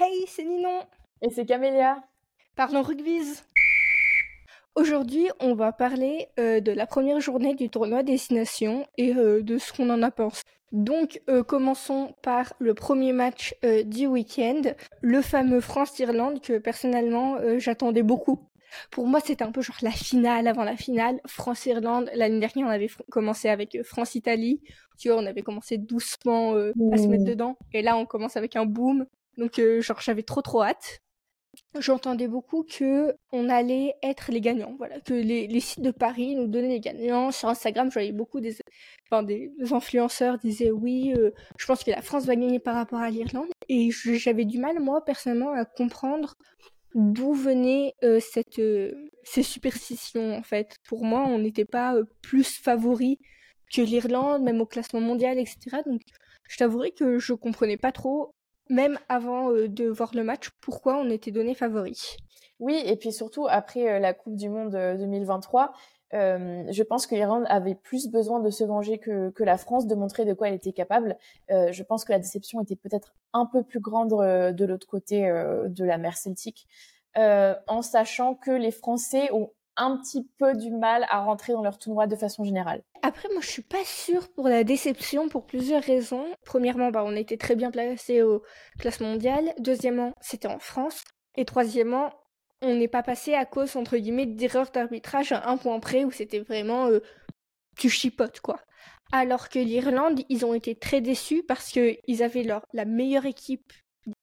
[0.00, 0.82] Hey, c'est Ninon
[1.22, 2.00] Et c'est Camélia
[2.54, 3.42] Parlons rugby's
[4.76, 9.58] Aujourd'hui, on va parler euh, de la première journée du tournoi Destination et euh, de
[9.58, 10.44] ce qu'on en a pensé.
[10.70, 13.56] Donc, euh, commençons par le premier match
[13.86, 14.62] du week-end,
[15.00, 18.38] le fameux France-Irlande que personnellement j'attendais beaucoup.
[18.92, 21.20] Pour moi, c'était un peu genre la finale avant la finale.
[21.26, 24.60] France-Irlande, l'année dernière, on avait commencé avec France-Italie.
[24.96, 27.56] Tu vois, on avait commencé doucement à se mettre dedans.
[27.72, 29.04] Et là, on commence avec un boom.
[29.38, 31.00] Donc, genre, j'avais trop trop hâte
[31.78, 34.74] j'entendais beaucoup que on allait être les gagnants.
[34.78, 37.30] Voilà, que les, sites de Paris nous donnaient les gagnants.
[37.30, 38.56] Sur Instagram, je voyais beaucoup des,
[39.10, 43.00] enfin, des, influenceurs disaient oui, euh, je pense que la France va gagner par rapport
[43.00, 43.48] à l'Irlande.
[43.68, 46.34] Et j'avais du mal, moi, personnellement, à comprendre
[46.94, 48.92] d'où venaient euh, cette, euh,
[49.24, 50.76] ces superstitions, en fait.
[50.88, 53.18] Pour moi, on n'était pas plus favoris
[53.72, 55.82] que l'Irlande, même au classement mondial, etc.
[55.84, 56.00] Donc,
[56.48, 58.32] je t'avouerai que je comprenais pas trop
[58.68, 62.16] même avant euh, de voir le match, pourquoi on était donné favori.
[62.60, 65.72] Oui, et puis surtout après euh, la Coupe du Monde 2023,
[66.14, 69.86] euh, je pense que l'Irlande avait plus besoin de se venger que, que, la France,
[69.86, 71.16] de montrer de quoi elle était capable.
[71.50, 75.84] je pense que la déception était peut-être un peu plus grande de l'autre côté de
[75.84, 76.66] la mer Celtique,
[77.14, 81.78] en sachant que les Français ont un petit peu du mal à rentrer dans leur
[81.78, 82.82] tournoi de façon générale.
[83.02, 86.26] Après, moi, je suis pas sûre pour la déception pour plusieurs raisons.
[86.44, 88.42] Premièrement, bah, on était très bien placé au
[88.78, 89.54] classement mondial.
[89.58, 91.04] Deuxièmement, c'était en France.
[91.36, 92.12] Et troisièmement,
[92.60, 96.10] on n'est pas passé à cause, entre guillemets, d'erreurs d'arbitrage à un point près où
[96.10, 97.00] c'était vraiment euh,
[97.76, 98.60] tu chipotes, quoi.
[99.12, 103.72] Alors que l'Irlande, ils ont été très déçus parce qu'ils avaient leur, la meilleure équipe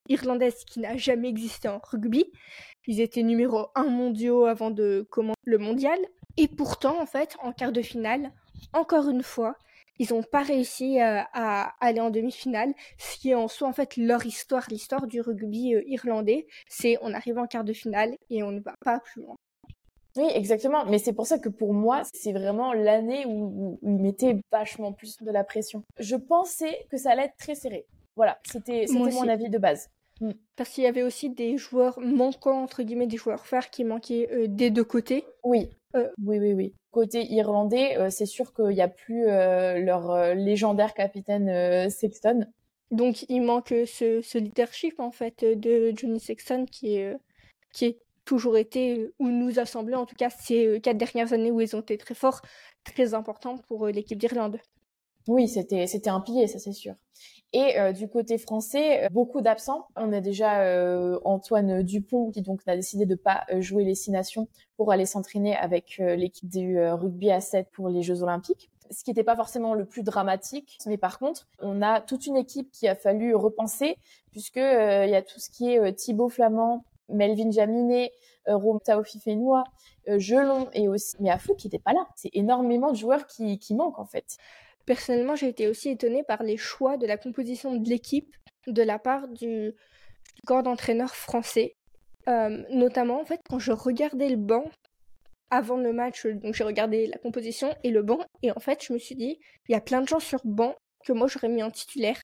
[0.08, 2.24] irlandaise qui n'a jamais existé en rugby.
[2.86, 5.98] Ils étaient numéro 1 mondiaux avant de commencer le mondial.
[6.36, 8.32] Et pourtant, en fait, en quart de finale,
[8.72, 9.56] encore une fois,
[9.98, 13.72] ils n'ont pas réussi euh, à, aller en demi-finale, ce qui est en soi en
[13.72, 16.46] fait leur histoire, l'histoire du rugby euh, irlandais.
[16.68, 19.36] C'est on arrive en quart de finale et on ne va pas plus loin.
[20.16, 20.86] Oui, exactement.
[20.86, 24.92] Mais c'est pour ça que pour moi, c'est vraiment l'année où, où, ils mettaient vachement
[24.92, 25.82] plus de la pression.
[25.98, 27.86] Je pensais que ça allait être très serré.
[28.16, 29.90] Voilà, c'était mon avis de base.
[30.20, 30.30] Mm.
[30.56, 34.28] Parce qu'il y avait aussi des joueurs manquants, entre guillemets, des joueurs phares qui manquaient
[34.32, 35.24] euh, des deux côtés.
[35.44, 35.70] Oui.
[35.94, 36.08] Euh.
[36.24, 36.74] Oui, oui, oui.
[36.90, 42.46] Côté irlandais, euh, c'est sûr qu'il n'y a plus leur légendaire capitaine Sexton.
[42.90, 47.16] Donc il manque ce, ce, leadership en fait de Johnny Sexton qui est
[47.72, 51.50] qui est toujours été ou nous a semblé en tout cas ces quatre dernières années
[51.50, 52.42] où ils ont été très forts,
[52.84, 54.60] très importants pour l'équipe d'Irlande.
[55.28, 56.94] Oui, c'était c'était un pilier, ça c'est sûr.
[57.52, 59.86] Et euh, du côté français, euh, beaucoup d'absents.
[59.96, 64.10] On a déjà euh, Antoine Dupont qui donc a décidé de pas jouer les six
[64.10, 68.70] nations pour aller s'entraîner avec l'équipe du rugby à 7 pour les Jeux Olympiques.
[68.90, 72.36] Ce qui n'était pas forcément le plus dramatique, mais par contre, on a toute une
[72.36, 73.96] équipe qui a fallu repenser
[74.30, 78.12] puisque il y a tout ce qui est Thibaut Flamand, Melvin Jaminet,
[78.46, 79.64] Rome Taofi Fenois,
[80.06, 82.06] Gelon et aussi Miafou qui n'était pas là.
[82.16, 84.36] C'est énormément de joueurs qui, qui manquent en fait.
[84.86, 88.34] Personnellement, j'ai été aussi étonnée par les choix de la composition de l'équipe
[88.66, 89.72] de la part du
[90.46, 91.76] corps d'entraîneur français.
[92.28, 94.64] Euh, notamment, en fait, quand je regardais le banc
[95.50, 98.92] avant le match, donc j'ai regardé la composition et le banc, et en fait, je
[98.92, 99.38] me suis dit,
[99.68, 102.20] il y a plein de gens sur banc que moi j'aurais mis en titulaire,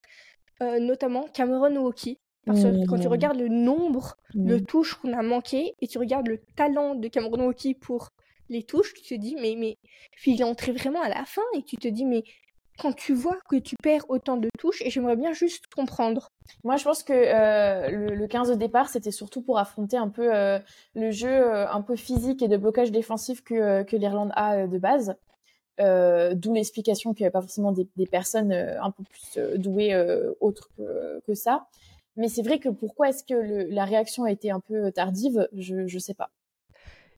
[0.60, 2.18] euh, notamment Cameron Walkie.
[2.44, 3.10] Parce que quand tu mmh.
[3.12, 4.66] regardes le nombre de mmh.
[4.66, 8.10] touches qu'on a manqué et tu regardes le talent de Cameron Walkie pour
[8.48, 9.78] les touches, tu te dis, mais, mais
[10.26, 12.24] il est entré vraiment à la fin et tu te dis, mais
[12.78, 16.30] quand tu vois que tu perds autant de touches et j'aimerais bien juste comprendre.
[16.64, 20.34] Moi, je pense que euh, le, 15 de départ, c'était surtout pour affronter un peu
[20.34, 20.58] euh,
[20.94, 25.14] le jeu euh, un peu physique et de blocage défensif que, l'Irlande a de base.
[25.78, 29.96] D'où l'explication qu'il n'y avait pas forcément des, personnes un peu plus douées
[30.40, 30.70] autres
[31.26, 31.66] que, ça.
[32.16, 35.74] Mais c'est vrai que pourquoi est-ce que la réaction a été un peu tardive, je
[35.74, 36.30] ne sais pas.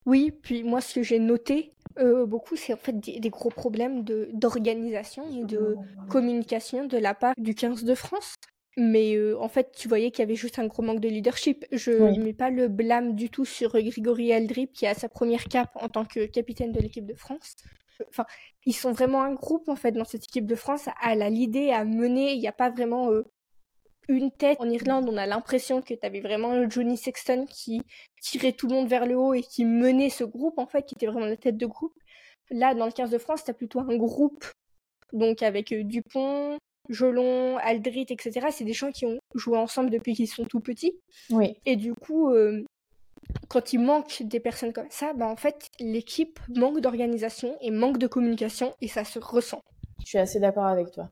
[0.07, 4.05] Oui, puis moi, ce que j'ai noté, euh, beaucoup, c'est en fait des, gros problèmes
[4.05, 5.77] d'organisation et de
[6.11, 8.35] communication de la part du 15 de France.
[8.77, 11.65] Mais euh, en fait, tu voyais qu'il y avait juste un gros manque de leadership.
[11.71, 15.45] Je ne mets pas le blâme du tout sur Grigory Aldrip qui a sa première
[15.45, 17.55] cape en tant que capitaine de l'équipe de France.
[18.09, 18.27] Enfin,
[18.67, 21.71] ils sont vraiment un groupe en fait dans cette équipe de France à la l'idée
[21.71, 22.33] à mener.
[22.33, 23.25] Il n'y a pas vraiment euh,
[24.09, 24.57] une tête.
[24.61, 27.83] En Irlande, on a l'impression que tu avais vraiment Johnny Sexton qui
[28.21, 30.95] tirait tout le monde vers le haut et qui menait ce groupe, en fait, qui
[30.95, 31.95] était vraiment la tête de groupe.
[32.51, 34.45] Là, dans le 15 de France, tu as plutôt un groupe,
[35.13, 36.59] donc avec euh, Dupont,
[36.89, 38.49] Jolon, Aldrit, etc.
[38.51, 40.93] C'est des gens qui ont joué ensemble depuis qu'ils sont tout petits.
[41.31, 41.57] Oui.
[41.65, 42.63] Et du coup, euh,
[43.49, 47.99] quand il manque des personnes comme ça, bah en fait, l'équipe manque d'organisation et manque
[47.99, 49.63] de communication et ça se ressent.
[50.01, 51.09] Je suis assez d'accord avec toi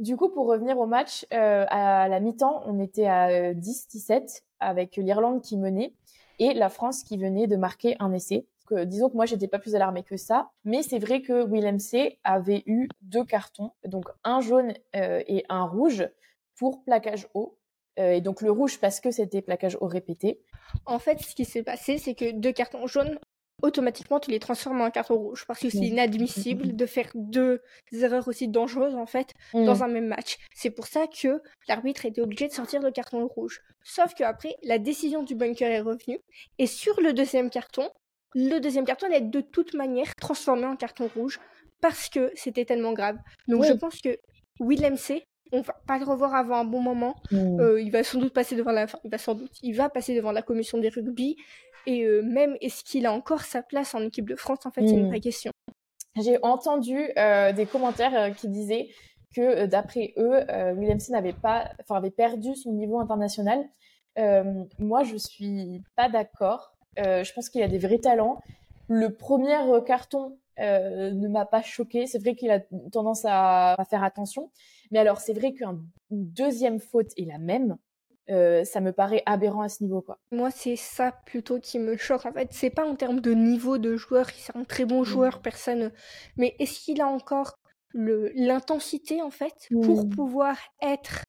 [0.00, 4.24] Du coup, pour revenir au match, euh, à la mi-temps, on était à 10-17 euh,
[4.58, 5.92] avec l'Irlande qui menait
[6.38, 8.46] et la France qui venait de marquer un essai.
[8.66, 11.78] Que, disons que moi, j'étais pas plus alarmée que ça, mais c'est vrai que Willem
[11.78, 16.08] C avait eu deux cartons, donc un jaune euh, et un rouge
[16.56, 17.58] pour plaquage haut.
[17.98, 20.40] et donc le rouge parce que c'était plaquage haut répété.
[20.86, 23.18] En fait, ce qui s'est passé, c'est que deux cartons jaunes
[23.62, 27.60] automatiquement tu les transformes en carton rouge parce que c'est inadmissible de faire deux
[27.92, 29.82] erreurs aussi dangereuses en fait dans mm.
[29.82, 30.38] un même match.
[30.54, 33.60] C'est pour ça que l'arbitre était obligé de sortir le carton rouge.
[33.82, 36.20] Sauf qu'après la décision du bunker est revenue
[36.58, 37.90] et sur le deuxième carton,
[38.34, 41.40] le deuxième carton est de toute manière transformé en carton rouge
[41.80, 43.16] parce que c'était tellement grave.
[43.48, 44.18] Donc je pense que
[44.60, 47.16] Willem C on va pas le revoir avant un bon moment.
[47.30, 47.60] Mm.
[47.60, 50.14] Euh, il va sans doute passer devant la, il va sans doute, il va passer
[50.14, 51.36] devant la commission des rugby
[51.86, 54.64] et euh, même, est-ce qu'il a encore sa place en équipe de France?
[54.64, 55.08] En fait, c'est une hmm.
[55.08, 55.52] vraie question.
[56.16, 58.88] J'ai entendu euh, des commentaires euh, qui disaient
[59.34, 60.40] que d'après eux,
[60.76, 63.64] Williamson n'avait pas, enfin avait perdu son niveau international.
[64.80, 66.72] moi, je suis pas d'accord.
[66.96, 68.40] je pense qu'il a des vrais talents.
[68.88, 69.56] Le premier
[69.86, 72.08] carton ne m'a pas choqué.
[72.08, 72.58] C'est vrai qu'il a
[72.90, 74.50] tendance à, à, faire attention,
[74.90, 75.78] mais alors c'est vrai qu'une
[76.10, 77.76] deuxième faute est la même.
[78.30, 80.18] Euh, ça me paraît aberrant à ce niveau quoi.
[80.30, 83.76] Moi c'est ça plutôt qui me choque en fait, c'est pas en termes de niveau
[83.78, 85.42] de joueur, c'est un très bon joueur, mmh.
[85.42, 85.92] personne
[86.36, 87.58] mais est-ce qu'il a encore
[87.92, 90.10] l'intensité en fait pour mmh.
[90.10, 91.24] pouvoir être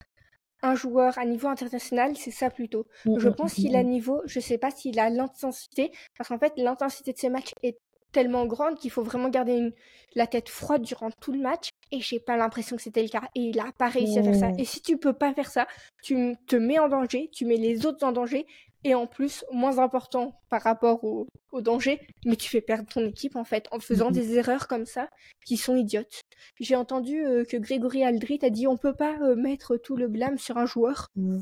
[0.61, 2.85] un joueur à niveau international, c'est ça plutôt.
[3.05, 6.53] Mmh, je pense qu'il a niveau, je sais pas s'il a l'intensité parce qu'en fait
[6.57, 7.79] l'intensité de ces matchs est
[8.11, 9.73] tellement grande qu'il faut vraiment garder
[10.15, 11.69] la tête froide durant tout le match.
[11.91, 13.23] Et j'ai pas l'impression que c'était le cas.
[13.35, 14.49] Et il a pas réussi à faire ça.
[14.57, 15.67] Et si tu peux pas faire ça,
[16.03, 18.45] tu te mets en danger, tu mets les autres en danger.
[18.83, 21.27] Et en plus, moins important par rapport au,
[21.61, 24.85] danger, mais tu fais perdre ton équipe en fait en faisant mmh des erreurs comme
[24.85, 25.09] ça
[25.45, 26.21] qui sont idiotes.
[26.59, 30.07] J'ai entendu euh, que Grégory Aldrit a dit on peut pas euh, mettre tout le
[30.07, 31.07] blâme sur un joueur.
[31.15, 31.39] Mmh.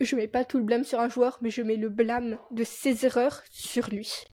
[0.00, 2.62] Je mets pas tout le blâme sur un joueur, mais je mets le blâme de
[2.62, 4.24] ses erreurs sur lui.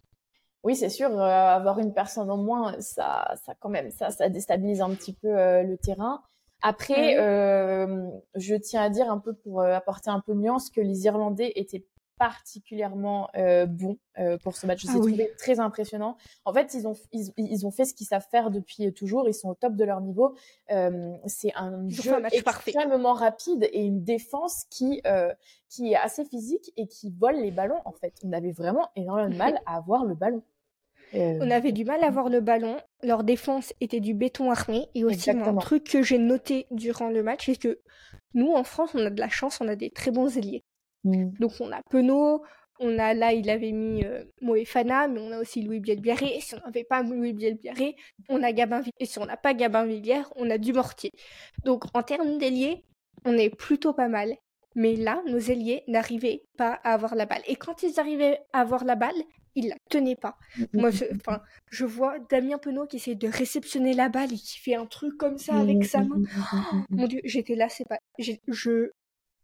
[0.66, 4.30] Oui, c'est sûr, euh, avoir une personne en moins, ça, ça quand même, ça, ça
[4.30, 6.24] déstabilise un petit peu euh, le terrain.
[6.64, 10.82] Après, euh, je tiens à dire un peu pour apporter un peu de nuance que
[10.82, 11.86] les Irlandais étaient
[12.18, 13.30] particulièrement
[13.68, 13.98] bons
[14.42, 14.82] pour ce match.
[14.82, 16.18] Je ah trouvé très impressionnant.
[16.46, 19.28] En fait, ils ont ils, ont fait ce qu'ils savent faire depuis toujours.
[19.28, 20.34] Ils sont au top de leur niveau.
[21.26, 25.04] c'est un jeu extrêmement rapide et une défense qui
[25.70, 27.82] qui est assez physique et qui vole les ballons.
[27.84, 30.42] En fait, on avait vraiment énormément de mal à avoir le ballon.
[31.16, 32.78] Euh, On avait du mal à voir le ballon.
[33.04, 34.88] Leur défense était du béton armé.
[34.96, 37.80] Et aussi, un truc que j'ai noté durant le match, c'est que
[38.34, 40.64] nous, en France, on a de la chance, on a des très bons ailiers.
[41.04, 41.30] Mm.
[41.40, 42.44] Donc, on a Penaud,
[42.80, 46.36] on a là, il avait mis euh, Moefana, mais on a aussi Louis Bielbiaré.
[46.36, 47.96] Et si on n'avait pas Louis Bielbiaré,
[48.28, 51.12] on a Gabin Et si on n'a pas Gabin Villière, on a du Mortier.
[51.64, 52.84] Donc, en termes d'ailiers,
[53.24, 54.36] on est plutôt pas mal.
[54.76, 57.42] Mais là, nos ailiers n'arrivaient pas à avoir la balle.
[57.48, 59.16] Et quand ils arrivaient à avoir la balle,
[59.56, 60.38] ils la tenaient pas.
[60.74, 61.06] Moi, je,
[61.72, 65.18] je vois Damien Penaud qui essaie de réceptionner la balle et qui fait un truc
[65.18, 66.22] comme ça avec sa main.
[66.90, 68.00] mon Dieu, j'étais là, c'est pas.
[68.20, 68.90] Je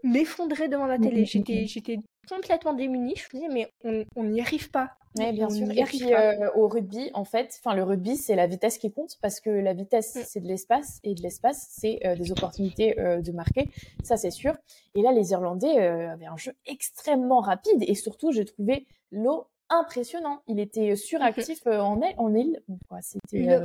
[0.03, 1.25] m'effondrais devant la télé.
[1.25, 1.97] J'étais, j'étais
[2.29, 3.15] complètement démunie.
[3.15, 3.53] Je me disais,
[3.83, 4.97] mais on n'y arrive pas.
[5.17, 5.69] Oui, bien sûr.
[5.71, 9.17] Et puis euh, au rugby, en fait, enfin le rugby, c'est la vitesse qui compte
[9.21, 10.21] parce que la vitesse, mm.
[10.25, 13.69] c'est de l'espace et de l'espace, c'est euh, des opportunités euh, de marquer.
[14.03, 14.53] Ça, c'est sûr.
[14.95, 20.41] Et là, les Irlandais avaient un jeu extrêmement rapide et surtout, j'ai trouvé l'eau impressionnant.
[20.47, 22.61] Il était suractif en, en île.
[23.01, 23.57] C'était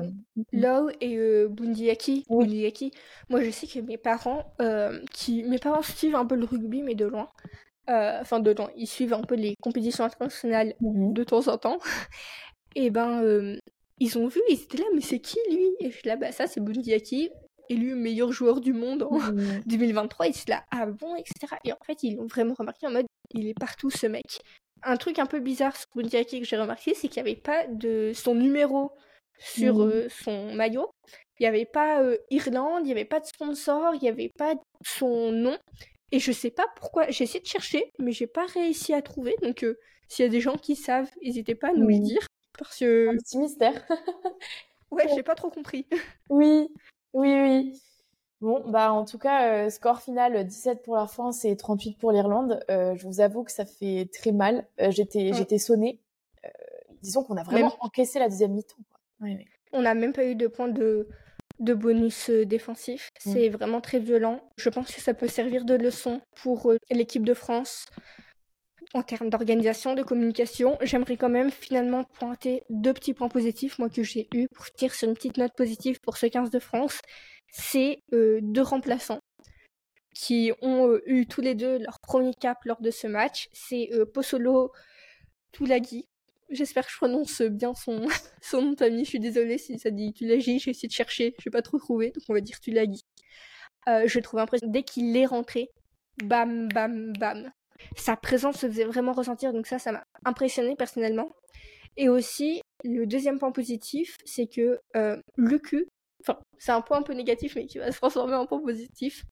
[0.52, 2.24] Low et Bundiaki.
[2.28, 4.44] Moi, je sais que mes parents,
[5.12, 7.28] qui mes parents suivent un peu le rugby, mais de loin.
[7.88, 11.12] Euh, enfin de temps, ils suivent un peu les compétitions internationales mhm.
[11.12, 11.78] de temps en temps.
[12.74, 13.58] et ben, euh,
[13.98, 15.68] ils ont vu, ils étaient là, mais c'est qui lui?
[15.80, 17.30] Et je suis là, bah ça c'est Bundiaki,
[17.68, 19.18] élu meilleur joueur du monde en
[19.66, 20.26] 2023.
[20.26, 21.54] Ils sont là, ah bon, etc.
[21.64, 24.40] Et en fait, ils l'ont vraiment remarqué en mode, il est partout ce mec.
[24.82, 27.66] Un truc un peu bizarre sur Bundiaki que j'ai remarqué, c'est qu'il n'y avait pas
[27.68, 28.90] de son numéro
[29.38, 29.90] sur mhm.
[29.90, 30.90] euh, son maillot.
[31.38, 34.54] Il n'y avait pas Irlande, il n'y avait pas de sponsor, il n'y avait pas
[34.82, 35.56] son nom.
[36.12, 39.36] Et je sais pas pourquoi, j'ai essayé de chercher, mais j'ai pas réussi à trouver.
[39.42, 42.26] Donc, euh, s'il y a des gens qui savent, n'hésitez pas à nous le dire.
[42.58, 43.08] Parce que.
[43.08, 43.74] Un petit mystère.
[44.90, 45.86] ouais, j'ai pas trop compris.
[46.30, 46.68] oui,
[47.12, 47.82] oui, oui.
[48.40, 52.12] Bon, bah en tout cas, euh, score final 17 pour la France et 38 pour
[52.12, 52.60] l'Irlande.
[52.70, 54.66] Euh, je vous avoue que ça fait très mal.
[54.90, 56.00] j'étais, j'étais sonnée.
[57.02, 58.76] disons qu'on a vraiment encaissé la deuxième mi-temps.
[59.72, 61.08] On n'a même pas eu de point de
[61.60, 63.10] de bonus euh, défensif.
[63.24, 63.32] Mm.
[63.32, 64.40] C'est vraiment très violent.
[64.56, 67.86] Je pense que ça peut servir de leçon pour euh, l'équipe de France
[68.94, 70.78] en termes d'organisation, de communication.
[70.80, 74.94] J'aimerais quand même finalement pointer deux petits points positifs, moi, que j'ai eu pour tirer
[74.94, 77.00] sur une petite note positive pour ce 15 de France.
[77.50, 79.20] C'est euh, deux remplaçants
[80.14, 83.48] qui ont eu tous les deux leur premier cap lors de ce match.
[83.52, 84.72] C'est Possolo
[85.52, 86.06] Tulagi.
[86.50, 88.06] J'espère que je prononce bien son,
[88.42, 89.04] son nom de famille.
[89.04, 90.58] Je suis désolée si ça dit Tulagi.
[90.58, 93.04] J'ai essayé de chercher, je n'ai pas trop trouvé, donc on va dire Tulagi.
[93.86, 94.72] je trouve impressionnant.
[94.72, 95.70] Dès qu'il est rentré,
[96.22, 97.50] bam, bam, bam.
[97.96, 101.30] Sa présence se faisait vraiment ressentir, donc ça, ça m'a impressionné personnellement.
[101.96, 105.86] Et aussi, le deuxième point positif, c'est que euh, Lucu,
[106.20, 109.24] enfin, c'est un point un peu négatif, mais qui va se transformer en point positif.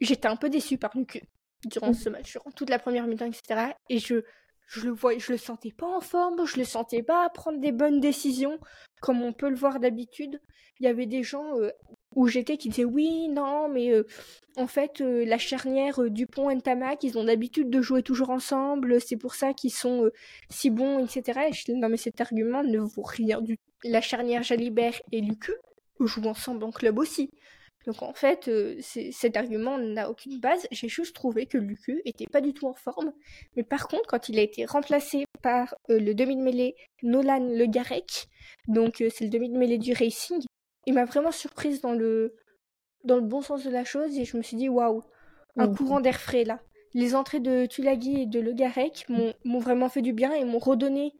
[0.00, 1.22] J'étais un peu déçue par Lucu
[1.66, 1.94] durant mmh.
[1.94, 3.72] ce match, durant toute la première mi-temps, etc.
[3.88, 4.22] Et je,
[4.66, 7.72] je le voyais, je le sentais pas en forme, je le sentais pas prendre des
[7.72, 8.58] bonnes décisions
[9.00, 10.40] comme on peut le voir d'habitude.
[10.80, 11.70] Il y avait des gens euh,
[12.14, 14.04] où j'étais qui disaient oui, non, mais euh,
[14.56, 19.00] en fait euh, la charnière Dupont et Tamac, ils ont l'habitude de jouer toujours ensemble,
[19.00, 20.10] c'est pour ça qu'ils sont
[20.50, 21.48] si bons, etc.
[21.50, 23.62] Et je non mais cet argument ne vaut rien du tout.
[23.84, 25.52] La charnière Jalibert et Lucu
[26.00, 27.30] jouent ensemble en club aussi.
[27.86, 30.66] Donc en fait, euh, cet argument n'a aucune base.
[30.70, 33.12] J'ai juste trouvé que Lucu était pas du tout en forme.
[33.56, 37.40] Mais par contre, quand il a été remplacé par euh, le demi de mêlée Nolan
[37.40, 38.26] Le Garec,
[38.68, 40.42] donc euh, c'est le demi de mêlée du Racing,
[40.86, 42.34] il m'a vraiment surprise dans le
[43.04, 45.02] dans le bon sens de la chose et je me suis dit waouh,
[45.56, 45.76] un mmh.
[45.76, 46.60] courant d'air frais là.
[46.94, 50.60] Les entrées de Tulagi et de Le Garec m'ont vraiment fait du bien et m'ont
[50.60, 51.12] redonné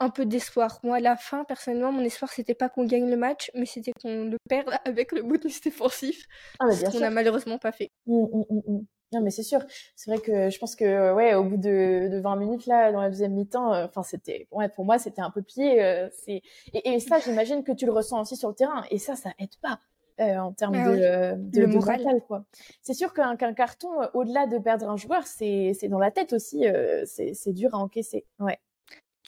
[0.00, 0.80] un peu d'espoir.
[0.82, 3.92] Moi, à la fin, personnellement, mon espoir, c'était pas qu'on gagne le match, mais c'était
[3.92, 6.26] qu'on le perde avec le bonus défensif.
[6.58, 7.90] Ah, bah, ce qu'on n'a malheureusement pas fait.
[8.06, 8.80] Mmh, mmh, mmh,
[9.12, 9.60] non, mais c'est sûr.
[9.96, 13.00] C'est vrai que je pense que, ouais, au bout de, de 20 minutes, là, dans
[13.00, 15.82] la deuxième mi-temps, euh, enfin, c'était, ouais, pour moi, c'était un peu plié.
[15.82, 16.42] Euh, c'est,
[16.74, 18.84] et, ça, j'imagine que tu le ressens aussi sur le terrain.
[18.90, 19.80] Et ça, ça aide pas.
[20.20, 22.02] Euh, en termes ah de, de, moral.
[22.26, 22.44] quoi.
[22.82, 26.64] C'est sûr qu'un carton, au-delà de perdre un joueur, c'est dans la tête aussi.
[27.04, 28.26] c'est dur à encaisser.
[28.40, 28.58] Ouais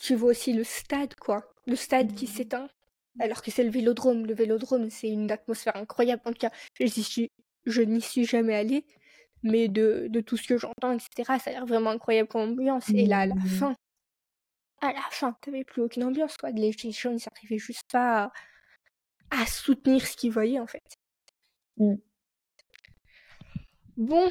[0.00, 1.44] tu vois aussi le stade, quoi.
[1.66, 2.28] Le stade qui mmh.
[2.28, 2.68] s'éteint.
[3.18, 4.24] Alors que c'est le vélodrome.
[4.26, 6.22] Le vélodrome, c'est une atmosphère incroyable.
[6.24, 8.86] En tout cas, je, n'y suis jamais allée.
[9.42, 12.88] Mais de, tout ce que j'entends, etc., ça a l'air vraiment incroyable comme ambiance.
[12.90, 13.46] Et là, à la mmh.
[13.46, 13.74] fin,
[14.80, 16.50] à la fin, t'avais plus aucune ambiance, quoi.
[16.50, 18.32] Les gens, ils n'arrivaient juste pas
[19.30, 20.96] à, soutenir ce qu'ils voyaient, en fait.
[21.76, 21.94] Mmh.
[23.98, 24.30] Bon,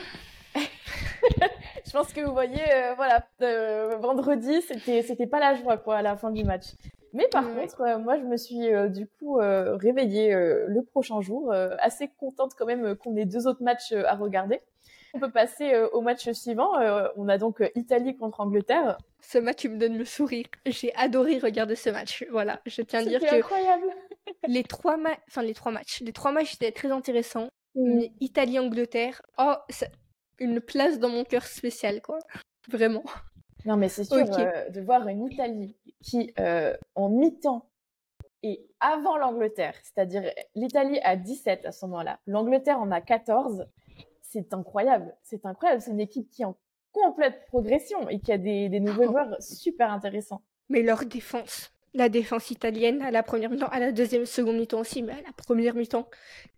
[1.89, 5.97] je pense que vous voyez, euh, voilà, euh, vendredi, c'était c'était pas la joie quoi
[5.97, 6.65] à la fin du match.
[7.13, 12.07] Mais par contre, euh, moi, je me suis du coup réveillée le prochain jour, assez
[12.07, 14.61] contente quand même qu'on ait deux autres matchs à regarder.
[15.15, 16.73] On peut passer au match suivant.
[17.15, 18.99] on a donc Italie contre Angleterre.
[19.21, 20.45] Ce match, il me donne le sourire.
[20.67, 22.23] J'ai adoré regarder ce match.
[22.29, 23.87] Voilà, je tiens à dire que incroyable.
[24.47, 27.49] les trois matchs, enfin les trois matchs, les trois matchs étaient très intéressants.
[27.73, 28.03] Mm.
[28.19, 29.55] Italie-Angleterre, oh,
[30.39, 32.19] une place dans mon cœur spécial, quoi.
[32.69, 33.03] Vraiment.
[33.65, 37.69] Non, mais c'est sûr, euh, de voir une Italie qui, euh, en mi-temps
[38.41, 40.23] et avant l'Angleterre, c'est-à-dire
[40.55, 43.65] l'Italie a 17 à ce moment-là, l'Angleterre en a 14,
[44.21, 45.15] c'est incroyable.
[45.23, 45.81] C'est incroyable.
[45.81, 46.57] C'est une équipe qui est en
[46.91, 49.11] complète progression et qui a des, des nouveaux oh.
[49.11, 50.41] joueurs super intéressants.
[50.69, 54.79] Mais leur défense, la défense italienne à la première mi-temps, à la deuxième, seconde mi-temps
[54.79, 56.07] aussi, mais à la première mi-temps,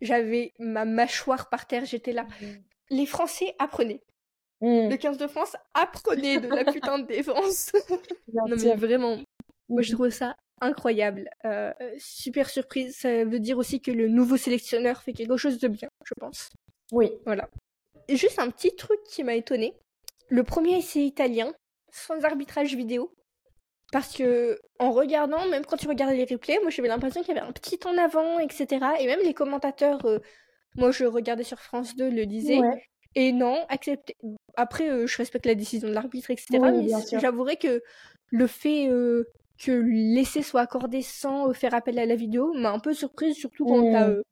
[0.00, 2.26] j'avais ma mâchoire par terre, j'étais là.
[2.92, 4.02] Les Français apprenaient.
[4.60, 4.88] Hmm.
[4.88, 7.72] Le 15 de France apprenait de la putain de défense.
[8.32, 9.18] non mais vraiment,
[9.68, 9.96] moi je hmm.
[9.96, 11.28] trouve ça incroyable.
[11.44, 12.96] Euh, super surprise.
[12.96, 16.50] Ça veut dire aussi que le nouveau sélectionneur fait quelque chose de bien, je pense.
[16.92, 17.10] Oui.
[17.26, 17.50] Voilà.
[18.08, 19.74] Et juste un petit truc qui m'a étonné.
[20.28, 21.52] Le premier essai italien,
[21.90, 23.12] sans arbitrage vidéo.
[23.92, 27.38] Parce que en regardant, même quand tu regardais les replays, moi j'avais l'impression qu'il y
[27.38, 28.86] avait un petit en avant, etc.
[29.00, 30.18] Et même les commentateurs euh,
[30.76, 32.60] moi, je regardais sur France 2, le disait.
[33.14, 34.16] Et non, accepter.
[34.56, 36.58] Après, euh, je respecte la décision de l'arbitre, etc.
[36.60, 36.88] mais
[37.20, 37.82] j'avouerais que
[38.30, 39.24] le fait euh,
[39.58, 43.36] que l'essai soit accordé sans euh, faire appel à la vidéo m'a un peu surprise,
[43.36, 44.22] surtout quand mmh.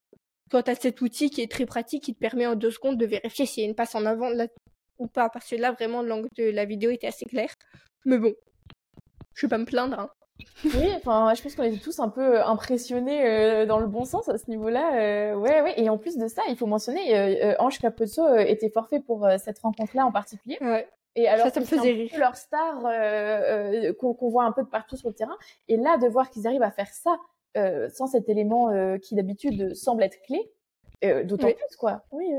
[0.51, 3.05] t'as as cet outil qui est très pratique, qui te permet en deux secondes de
[3.05, 4.31] vérifier s'il y a une passe en avant
[4.99, 5.29] ou pas.
[5.29, 7.51] Parce que là, vraiment, l'angle de la vidéo était assez clair.
[8.07, 8.33] Mais bon,
[9.35, 10.01] je vais pas me plaindre.
[10.01, 10.11] Hein.
[10.65, 14.05] Oui, enfin, je pense qu'on était tous un peu euh, impressionnés euh, dans le bon
[14.05, 14.95] sens à ce niveau-là.
[14.95, 15.75] Euh, ouais, ouais.
[15.81, 20.07] Et en plus de ça, il faut mentionner, Ange Capozzo était forfait pour cette rencontre-là
[20.07, 20.59] en particulier.
[20.61, 20.89] Ouais.
[21.17, 22.11] Et alors, ça, ça me faisait rire.
[22.19, 22.83] Leur star
[23.99, 25.37] qu'on voit un peu de partout sur le terrain.
[25.69, 27.19] Et là, de voir qu'ils arrivent à faire ça
[27.93, 30.51] sans cet élément qui d'habitude semble être clé,
[31.03, 32.03] euh, d'autant plus, quoi.
[32.13, 32.30] Oui,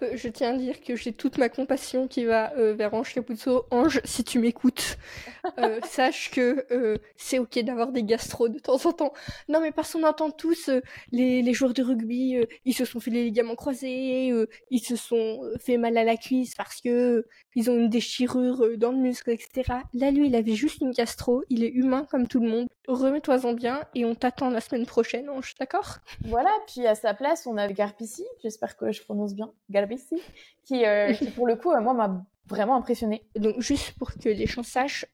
[0.00, 3.66] Je tiens à dire que j'ai toute ma compassion qui va euh, vers Ange Capuzzo.
[3.70, 4.98] Ange, si tu m'écoutes,
[5.58, 6.66] euh, sache que
[7.16, 9.12] c'est ok d'avoir des gastro de temps en temps.
[9.48, 10.70] Non, mais parce qu'on entend tous
[11.12, 14.32] les, les, joueurs de rugby, ils se sont fait les ligaments croisés,
[14.70, 18.92] ils se sont fait mal à la cuisse parce que ils ont une déchirure dans
[18.92, 19.80] le muscle, etc.
[19.94, 21.42] Là, lui, il avait juste une gastro.
[21.48, 22.68] Il est humain comme tout le monde.
[22.86, 25.98] Remets-toi-en bien et on t'attend la semaine prochaine, Ange, d'accord?
[26.24, 30.20] Voilà, puis à sa place, on avait Garpi Galbici, j'espère que je prononce bien, Galbici,
[30.64, 30.82] qui,
[31.18, 33.22] qui pour le coup, moi, m'a vraiment impressionné.
[33.36, 35.06] Donc, juste pour que les gens sachent,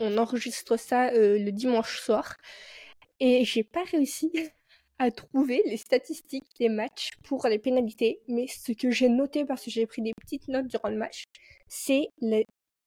[0.00, 2.36] on enregistre ça le dimanche soir.
[3.20, 4.30] Et j'ai pas réussi
[4.98, 9.64] à trouver les statistiques des matchs pour les pénalités, mais ce que j'ai noté parce
[9.64, 11.24] que j'ai pris des petites notes durant le match,
[11.68, 12.40] c'est la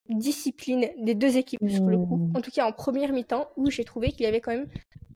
[0.09, 2.17] discipline des deux équipes sur le coup.
[2.17, 2.35] Mmh.
[2.35, 4.67] En tout cas en première mi-temps où j'ai trouvé qu'il y avait quand même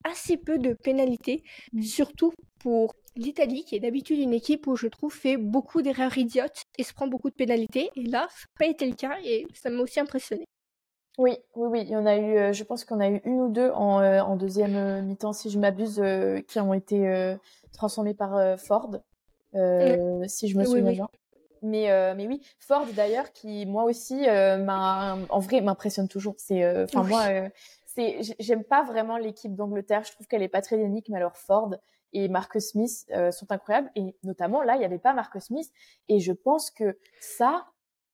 [0.03, 1.81] assez peu de pénalités, mmh.
[1.81, 6.63] surtout pour l'Italie qui est d'habitude une équipe où je trouve fait beaucoup d'erreurs idiotes
[6.77, 7.89] et se prend beaucoup de pénalités.
[7.95, 10.45] Et là, ça n'a pas été le cas et ça m'a aussi impressionné.
[11.17, 11.81] Oui, oui, oui.
[11.81, 14.01] Il y en a eu, euh, je pense qu'on a eu une ou deux en,
[14.01, 16.01] euh, en deuxième euh, mi-temps, si je m'abuse,
[16.47, 17.37] qui ont été
[17.71, 18.97] transformées par Ford,
[19.53, 21.09] si je me souviens bien.
[21.61, 26.35] Mais, mais oui, Ford d'ailleurs, qui moi aussi, m'a, en vrai, m'impressionne toujours.
[26.37, 27.23] C'est, enfin moi,
[27.85, 30.03] c'est, j'aime pas vraiment l'équipe d'Angleterre.
[30.03, 31.75] Je trouve qu'elle est pas très unique, mais alors Ford
[32.13, 33.91] et Marcus Smith sont incroyables.
[33.95, 35.69] Et notamment là, il n'y avait pas Marcus Smith.
[36.07, 37.65] Et je pense que ça,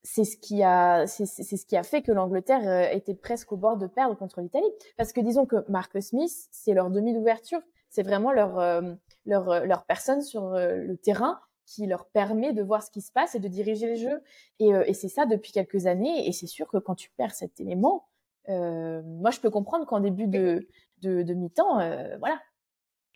[0.03, 3.57] c'est ce qui a c'est ce qui a fait que l'Angleterre euh, était presque au
[3.57, 4.69] bord de perdre contre l'Italie.
[4.97, 7.61] Parce que disons que Marcus Smith c'est leur demi d'ouverture.
[7.89, 8.93] C'est vraiment leur euh,
[9.25, 13.11] leur euh, leur personne sur le terrain qui leur permet de voir ce qui se
[13.11, 14.23] passe et de diriger les jeux
[14.57, 16.27] et, et c'est ça depuis quelques années.
[16.27, 18.05] Et c'est sûr que quand tu perds cet élément
[18.47, 20.67] moi je peux comprendre qu'en début de
[21.03, 21.75] de, de mi-temps
[22.17, 22.39] voilà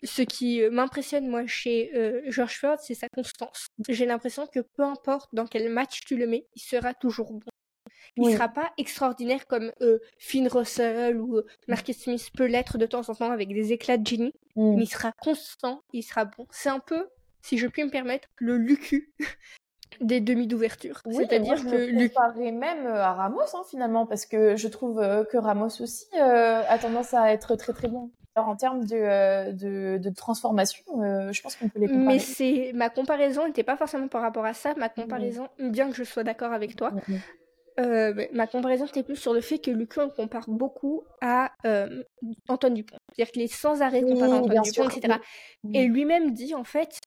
[0.04, 3.68] ce qui euh, m'impressionne moi chez euh, George Ford, c'est sa constance.
[3.90, 7.52] J'ai l'impression que peu importe dans quel match tu le mets, il sera toujours bon.
[8.16, 12.86] Il ne sera pas extraordinaire comme euh, Finn Russell ou Marcus Smith peut l'être de
[12.86, 14.76] temps en temps avec des éclats de génie, mm.
[14.76, 16.46] mais il sera constant, il sera bon.
[16.52, 17.08] C'est un peu,
[17.42, 19.12] si je puis me permettre, le Lucu
[20.02, 21.02] des demi d'ouverture.
[21.10, 24.98] C'est-à-dire que je comparerais même à Ramos hein, finalement parce que je trouve
[25.32, 28.12] que Ramos aussi a tendance à être très très bon.
[28.36, 32.06] Alors en termes de, euh, de, de transformation, euh, je pense qu'on peut les comparer.
[32.06, 34.74] Mais c'est ma comparaison n'était pas forcément par rapport à ça.
[34.76, 36.94] Ma comparaison, bien que je sois d'accord avec toi,
[37.80, 41.52] euh, ma comparaison c'était plus sur le fait que Lucu on compare beaucoup à
[42.48, 42.98] Antoine Dupont.
[43.12, 45.20] C'est-à-dire qu'il est sans arrêt comparé à Antoine Dupont, etc.
[45.74, 47.02] Et lui-même dit en fait,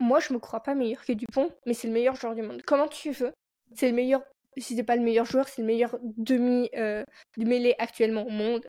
[0.00, 2.62] moi je me crois pas meilleur que Dupont, mais c'est le meilleur joueur du monde.
[2.64, 3.32] Comment tu veux?
[3.74, 4.22] C'est le meilleur
[4.56, 7.02] si c'est pas le meilleur joueur, c'est le meilleur demi euh,
[7.36, 8.66] mêlée actuellement au monde.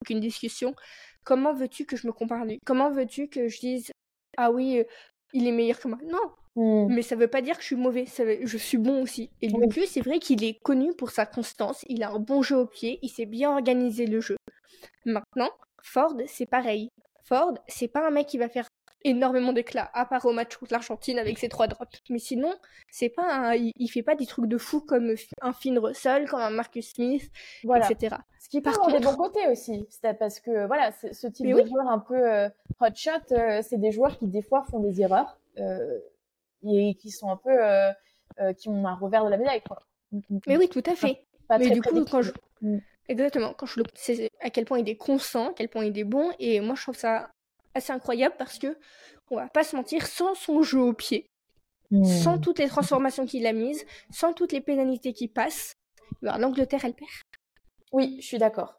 [0.00, 0.74] aucune discussion.
[1.28, 2.58] Comment veux-tu que je me compare à lui?
[2.64, 3.92] Comment veux-tu que je dise
[4.38, 4.84] ah oui, euh,
[5.34, 6.30] il est meilleur que moi Non.
[6.56, 6.90] Hmm.
[6.90, 9.28] Mais ça veut pas dire que je suis mauvais, je suis bon aussi.
[9.42, 12.40] Et du coup, c'est vrai qu'il est connu pour sa constance, il a un bon
[12.40, 14.36] jeu au pied, il sait bien organiser le jeu.
[15.04, 15.50] Maintenant,
[15.82, 16.88] Ford, c'est pareil.
[17.24, 18.66] Ford, c'est pas un mec qui va faire
[19.08, 22.02] énormément d'éclat, à part au match contre l'Argentine avec ses trois drops.
[22.10, 22.54] Mais sinon,
[22.90, 26.50] c'est pas il, fait pas des trucs de fou comme un Finn Russell, comme un
[26.50, 27.30] Marcus Smith,
[27.64, 28.16] etc.
[28.40, 28.98] Ce qui avoir contre...
[28.98, 32.48] des bons côtés aussi, c'est parce que voilà, ce type de joueur un peu euh,
[32.80, 35.98] hot shot, euh, c'est des joueurs qui des fois font des erreurs euh,
[36.64, 37.56] et qui sont un peu
[38.56, 39.82] qui ont un revers de la médaille quoi.
[40.12, 40.58] Mm, mm, Mais mm.
[40.60, 41.26] oui, tout à fait.
[41.50, 42.32] Mais du coup, quand je
[43.08, 45.98] Exactement, quand je le sais à quel point il est constant, à quel point il
[45.98, 47.30] est bon, et moi je trouve ça
[47.78, 48.76] assez incroyable parce que,
[49.30, 51.30] on va pas se mentir, sans son jeu au pied,
[51.90, 52.04] hmm.
[52.04, 55.76] sans toutes les transformations qu'il a mises, sans toutes les pénalités qui passent,
[56.22, 57.10] ben, l'Angleterre, elle perd.
[57.92, 58.78] Oui, je suis d'accord.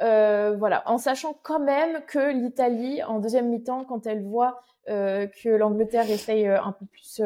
[0.00, 5.26] Euh, voilà, en sachant quand même que l'Italie, en deuxième mi-temps, quand elle voit euh,
[5.26, 7.20] que l'Angleterre essaye euh, un peu plus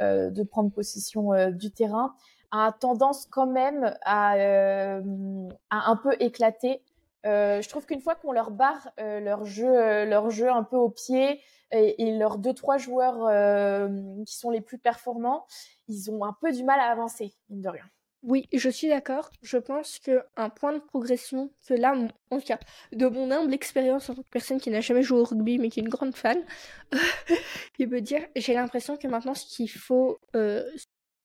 [0.00, 2.14] de prendre possession du terrain,
[2.50, 6.82] a tendance quand même à, à un peu éclater
[7.24, 10.76] je trouve qu'une fois qu'on leur barre euh, leur jeu, euh, leur jeu un peu
[10.76, 11.40] au pied
[11.72, 13.28] et, leurs deux trois joueurs
[14.26, 15.46] qui sont les plus performants,
[15.88, 17.84] ils ont un peu du mal à avancer, mine de rien.
[18.22, 19.30] Oui, je suis d'accord.
[19.40, 21.94] Je pense que un point de progression, que là,
[22.30, 22.58] en tout cas,
[22.92, 25.70] de mon humble expérience en tant que personne qui n'a jamais joué au rugby mais
[25.70, 26.44] qui est une grande fan,
[27.78, 30.18] il peut dire, j'ai l'impression que maintenant, ce qu'il faut,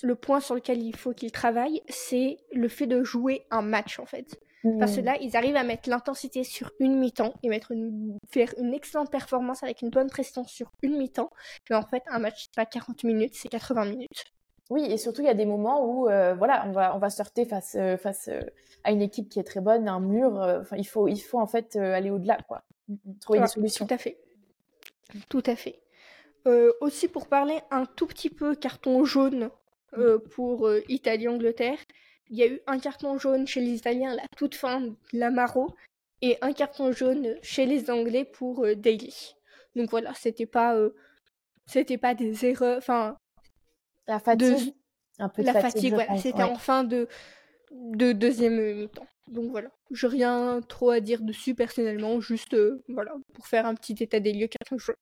[0.06, 4.00] le point sur lequel il faut qu'il travaille, c'est le fait de jouer un match
[4.00, 4.40] en fait.
[4.80, 5.06] Parce que mm.
[5.06, 9.12] là, ils arrivent à mettre l'intensité sur une mi-temps et mettre une, faire une excellente
[9.12, 11.30] performance avec une bonne prestance sur une mi-temps.
[11.70, 14.26] Mais en fait, un match, c'est pas 40 minutes, c'est 80 minutes.
[14.72, 17.10] Oui, et surtout, il y a des moments où, euh, voilà, on va, on va
[17.12, 18.42] se heurter face, euh, face euh,
[18.84, 20.38] à une équipe qui est très bonne, un mur.
[20.62, 22.64] Enfin, il faut, il faut en fait aller au-delà, quoi.
[22.88, 23.86] Mm, mm, trouver des solutions.
[23.86, 24.18] Tout à fait.
[25.30, 25.82] Tout à fait.
[26.82, 29.50] aussi, pour parler un tout petit peu carton jaune
[30.32, 31.78] pour Italie-Angleterre,
[32.30, 34.96] il y a eu un carton jaune chez les Italiens à la toute fin de
[35.14, 35.76] l'Amaro
[36.22, 39.36] et un carton jaune chez les Anglais pour euh, Daily.
[39.76, 40.96] Donc voilà, c'était pas euh,
[41.66, 43.18] c'était pas des erreurs, enfin
[44.08, 44.74] la fatigue,
[45.20, 47.08] un peu de la fatigue, voilà, c'était en fin de
[47.72, 49.08] de deuxième mi-temps.
[49.28, 53.76] Donc voilà, j'ai rien trop à dire dessus personnellement, juste euh, voilà pour faire un
[53.76, 54.96] petit état des lieux carton jaune.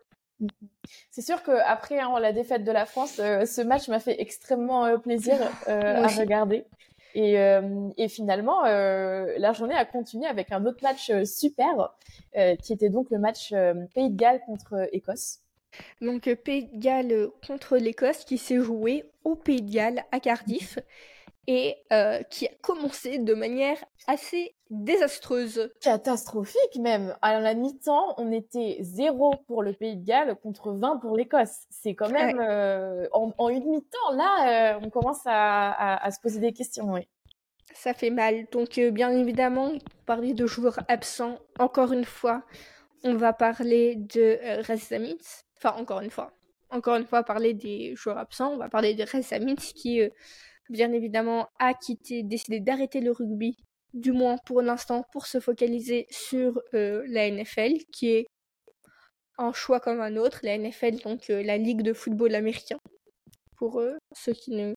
[1.12, 5.36] C'est sûr qu'après hein, la défaite de la France, ce match m'a fait extrêmement plaisir
[5.68, 6.66] à regarder.
[7.16, 7.36] Et,
[7.98, 11.94] et finalement, la journée a continué avec un autre match super,
[12.62, 13.54] qui était donc le match
[13.94, 15.40] Pays de Galles contre Écosse.
[16.02, 20.80] Donc Pays de Galles contre l'Écosse qui s'est joué au Pays de Galles à Cardiff
[21.48, 25.72] et euh, qui a commencé de manière assez désastreuse.
[25.82, 27.16] Catastrophique même.
[27.22, 31.66] À la mi-temps, on était 0 pour le Pays de Galles contre 20 pour l'Écosse.
[31.70, 36.54] C'est quand même euh, en, une mi-temps là, euh, on commence à, se poser des
[36.54, 36.92] questions.
[36.94, 37.08] Oui.
[37.74, 38.46] Ça fait mal.
[38.52, 42.44] Donc bien évidemment, pour parler de joueurs absents, encore une fois,
[43.04, 44.62] on va parler de euh,
[45.58, 46.32] Enfin encore une fois,
[46.70, 48.54] encore une fois parler des joueurs absents.
[48.54, 50.02] On va parler de Rez qui
[50.70, 53.58] bien évidemment, a quitté, décidé d'arrêter le rugby,
[53.94, 58.28] du moins pour l'instant, pour se focaliser sur euh, la NFL, qui est
[59.38, 60.40] un choix comme un autre.
[60.44, 62.78] La NFL, donc euh, la Ligue de football américain,
[63.58, 64.74] pour euh, ceux qui ne,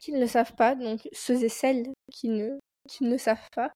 [0.00, 3.70] qui ne le savent pas, donc ceux et celles qui ne, qui ne savent pas.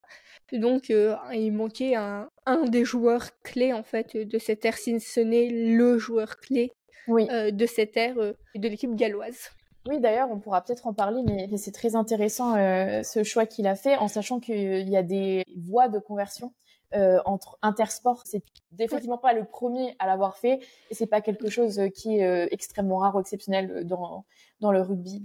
[0.53, 5.21] donc, il manquait un, un, des joueurs clés, en fait, de cette ère, si ce
[5.21, 6.73] n'est le joueur clé
[7.09, 9.51] de cette ère de l'équipe galloise.
[9.89, 13.67] Oui, d'ailleurs, on pourra peut-être en parler, mais, c'est très intéressant euh, ce choix qu'il
[13.67, 16.53] a fait, en sachant qu'il y a des voies de conversion
[16.95, 18.23] euh, entre intersport.
[18.27, 22.27] C'est définitivement pas le premier à l'avoir fait, et c'est pas quelque chose qui est
[22.27, 24.27] euh, extrêmement rare ou exceptionnel dans
[24.61, 25.23] dans le rugby.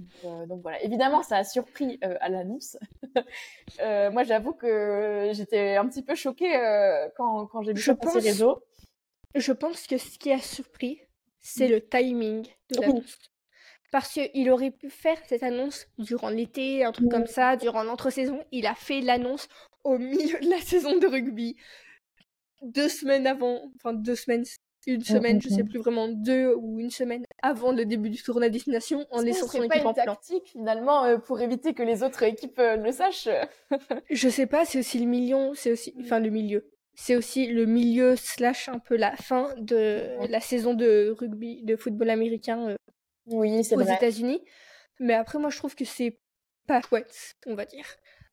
[0.47, 0.81] donc voilà.
[0.81, 2.77] Évidemment, ça a surpris à l'annonce.
[4.13, 6.53] moi, j'avoue que j'étais un petit peu choquée
[7.17, 8.63] quand quand j'ai vu ça sur réseaux.
[9.35, 11.01] Je pense que ce qui a surpris,
[11.41, 13.32] c'est le timing de l'annonce
[13.93, 18.39] parce qu'il aurait pu faire cette annonce durant l'été, un truc comme ça, durant l'entre-saison.
[18.51, 19.47] Il a fait l'annonce
[19.83, 21.55] au milieu de la saison de rugby,
[22.63, 24.45] deux semaines avant, enfin deux semaines,
[24.87, 28.49] une semaine, je sais plus vraiment, deux ou une semaine avant le début du tournoi
[28.49, 30.05] destination, en laissant son équipe en plan.
[30.05, 33.29] tactique finalement euh, pour éviter que les autres équipes euh, le sachent?
[34.09, 36.67] je sais pas, c'est aussi le million, c'est aussi, enfin le milieu.
[36.95, 41.75] C'est aussi le milieu slash un peu la fin de la saison de rugby, de
[41.75, 42.75] football américain euh,
[43.27, 44.43] oui, c'est aux États-Unis.
[44.99, 46.19] Mais après, moi, je trouve que c'est
[46.67, 47.85] pas chouette, on va dire.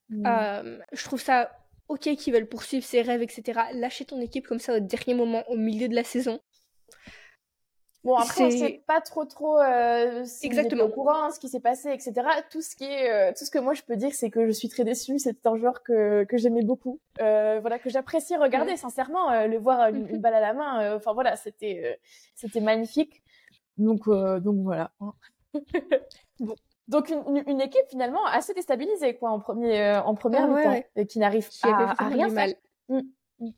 [0.09, 0.27] Mmh.
[0.27, 1.51] Euh, je trouve ça
[1.89, 3.61] ok qu'ils veulent poursuivre ses rêves, etc.
[3.75, 6.41] Lâcher ton équipe comme ça au dernier moment, au milieu de la saison.
[8.03, 10.85] Bon, après, on sait pas trop trop euh, si Exactement.
[10.85, 12.15] au courant, ce qui s'est passé, etc.
[12.51, 14.53] Tout ce qui est, euh, tout ce que moi je peux dire, c'est que je
[14.53, 15.19] suis très déçue.
[15.19, 19.91] C'est un joueur que, que j'aimais beaucoup, euh, voilà, que j'appréciais regarder, sincèrement, le voir
[19.91, 20.97] une, une, balle à la main.
[20.97, 22.01] Enfin voilà, c'était,
[22.35, 23.23] c'était magnifique.
[23.81, 24.93] Donc, euh, donc voilà.
[26.41, 26.55] bon.
[26.89, 30.89] Donc une, une, équipe finalement assez déstabilisée quoi en premier euh, en première ah mi-temps
[30.97, 32.55] et qui n'arrive à, à, rien mal.
[32.89, 33.01] Mmh.
[33.39, 33.49] Mmh,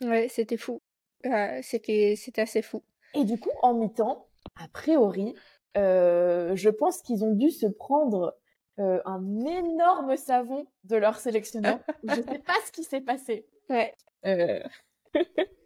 [0.00, 0.80] mmh, ouais, c'était fou.
[1.26, 2.82] Euh, c'était c'était assez fou.
[3.14, 5.34] Et du coup en mi-temps, a priori,
[5.74, 8.36] je pense qu'ils ont dû se prendre
[8.78, 11.80] un énorme savon de leur sélectionneur.
[12.04, 13.46] je sais pas ce qui s'est passé.
[13.68, 13.92] Ouais.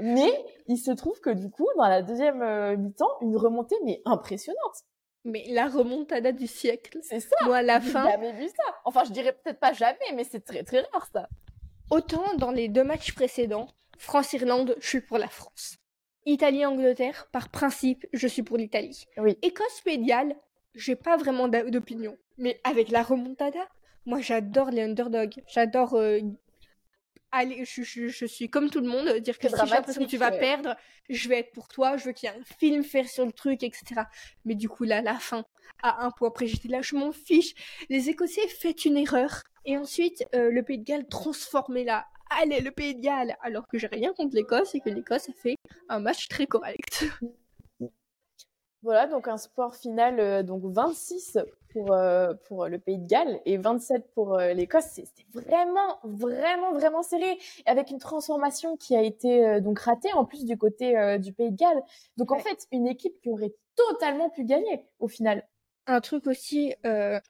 [0.00, 0.32] Mais
[0.66, 4.84] il se trouve que du coup, dans la deuxième euh, mi-temps, une remontée mais impressionnante.
[5.24, 6.98] Mais la remontada du siècle.
[7.02, 7.36] C'est ça.
[7.44, 8.04] Moi, à la fin.
[8.04, 8.74] J'ai jamais vu ça.
[8.84, 11.28] Enfin, je dirais peut-être pas jamais, mais c'est très très rare ça.
[11.90, 15.78] Autant dans les deux matchs précédents, France-Irlande, je suis pour la France.
[16.26, 19.06] Italie-Angleterre, par principe, je suis pour l'Italie.
[19.16, 19.38] Oui.
[19.42, 20.36] Écosse-Pédiale,
[20.74, 22.16] j'ai pas vraiment d'opinion.
[22.36, 23.66] Mais avec la remontada,
[24.06, 25.42] moi j'adore les underdogs.
[25.48, 26.20] J'adore euh,
[27.32, 30.30] allez, je, suis comme tout le monde, dire que si j'ai l'impression que tu vas
[30.30, 30.76] perdre,
[31.08, 33.32] je vais être pour toi, je veux qu'il y ait un film faire sur le
[33.32, 34.02] truc, etc.
[34.44, 35.44] Mais du coup, là, la fin,
[35.82, 37.54] à un point après, j'étais là, je m'en fiche.
[37.88, 42.06] Les Écossais font une erreur, et ensuite, euh, le Pays de Galles transformé là.
[42.30, 45.32] Allez, le Pays de Galles Alors que j'ai rien contre l'Écosse, et que l'Écosse a
[45.32, 45.56] fait
[45.88, 47.04] un match très correct.
[48.82, 51.38] Voilà, donc un sport final, euh, donc 26
[51.78, 54.84] pour, euh, pour le Pays de Galles et 27 pour euh, l'Écosse.
[54.92, 60.44] C'était vraiment, vraiment, vraiment serré, avec une transformation qui a été donc ratée en plus
[60.44, 61.82] du côté du Pays de Galles.
[62.16, 65.46] Donc en fait, une équipe qui aurait totalement pu gagner au final.
[65.86, 66.74] Un truc aussi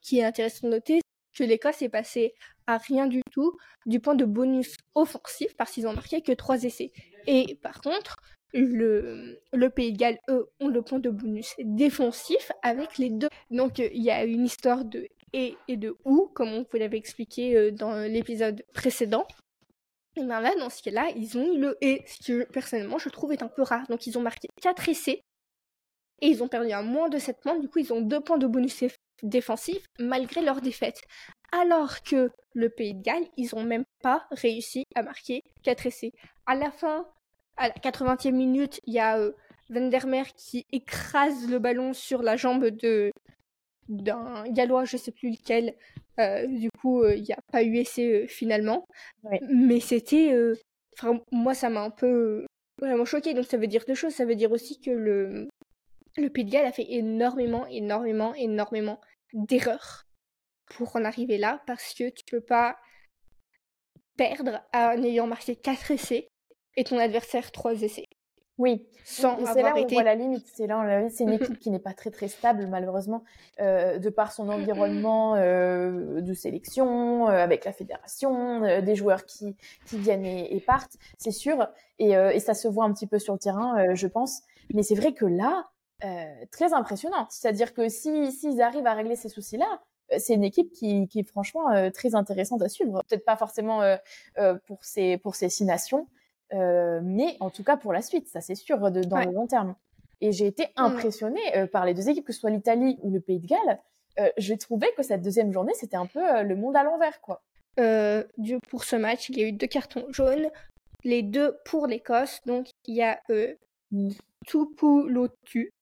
[0.01, 1.01] qui est intéressant de noter,
[1.37, 2.33] que l'Écosse est passée
[2.67, 6.63] à rien du tout du point de bonus offensif parce qu'ils ont marqué que 3
[6.63, 6.91] essais.
[7.27, 8.17] Et par contre,
[8.53, 13.29] le, Pays de Galles, eux, ont le point de bonus défensif avec les deux.
[13.51, 16.97] Donc il y a une histoire de et et de ou, comme on vous l'avait
[16.97, 19.27] expliqué euh, dans l'épisode précédent.
[20.15, 23.31] Et bien là, dans ce cas-là, ils ont le et, ce que personnellement je trouve
[23.31, 23.85] est un peu rare.
[23.89, 25.21] Donc ils ont marqué 4 essais
[26.21, 27.59] et ils ont perdu un moins de 7 points.
[27.59, 28.83] Du coup, ils ont 2 points de bonus
[29.23, 31.01] défensif malgré leur défaite.
[31.51, 36.11] Alors que le Pays de Galles, ils ont même pas réussi à marquer 4 essais.
[36.45, 37.05] À la fin,
[37.59, 39.33] à la 80e minute, il y a euh,
[39.69, 43.11] Vandermeer qui écrase le ballon sur la jambe de
[43.87, 45.75] d'un gallois, je sais plus lequel.
[46.19, 48.85] Euh, du coup, il n'y a pas eu essai finalement.
[49.49, 50.33] Mais c'était.
[51.31, 52.45] moi, ça m'a un peu
[52.79, 53.33] vraiment choqué.
[53.33, 54.13] Donc, ça veut dire deux choses.
[54.13, 55.47] Ça veut dire aussi que le,
[56.17, 58.99] le Pays de Galles a fait énormément, énormément, énormément
[59.33, 60.05] d'erreurs
[60.69, 62.77] pour en arriver là parce que tu peux pas
[64.17, 66.27] perdre en ayant marqué 4 essais
[66.79, 68.07] et ton adversaire 3 essais.
[68.57, 70.45] Oui, sans c'est là où on voit la limite.
[70.53, 73.23] C'est là on c'est une équipe qui n'est pas très très stable malheureusement
[73.59, 79.55] euh, de par son environnement euh, de sélection, euh, avec la fédération, des joueurs qui
[79.87, 81.67] qui viennent et, partent, c'est sûr.
[81.99, 84.41] Et, et, ça se voit un petit peu sur le terrain, je pense.
[84.73, 85.65] Mais c'est vrai que là,
[86.51, 87.27] très impressionnant.
[87.29, 89.81] C'est-à-dire que si s'ils arrivent à régler ces soucis-là,
[90.17, 93.03] c'est une équipe qui, qui est franchement euh, très intéressante à suivre.
[93.07, 93.97] Peut-être pas forcément euh,
[94.37, 96.07] euh, pour ces pour ces six nations,
[96.51, 99.75] mais en tout cas pour la suite, ça c'est sûr de, dans le long terme.
[100.21, 100.81] Et j'ai été mmh.
[100.81, 103.79] impressionnée par les deux équipes, que ce soit l'Italie ou le Pays de Galles.
[104.37, 107.41] j'ai trouvé que cette deuxième journée, c'était un peu le monde à l'envers, quoi.
[108.37, 110.49] Dieu pour ce match, il y a eu deux cartons jaunes,
[111.03, 112.41] les deux pour l'Écosse.
[112.45, 113.53] Donc il y a euh.
[114.45, 115.73] Tupulotu,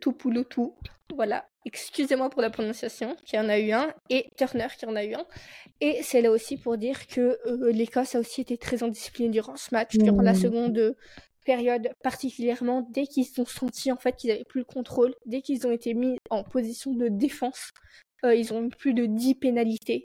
[0.00, 0.72] Tupulotu,
[1.14, 5.04] voilà, excusez-moi pour la prononciation, qui en a eu un, et Turner qui en a
[5.04, 5.24] eu un.
[5.80, 9.56] Et c'est là aussi pour dire que euh, l'Écosse a aussi été très indisciplinée durant
[9.56, 10.36] ce match, durant la mmh.
[10.36, 10.96] seconde
[11.44, 15.66] période particulièrement, dès qu'ils ont senti en fait qu'ils n'avaient plus le contrôle, dès qu'ils
[15.66, 17.70] ont été mis en position de défense,
[18.24, 20.04] euh, ils ont eu plus de 10 pénalités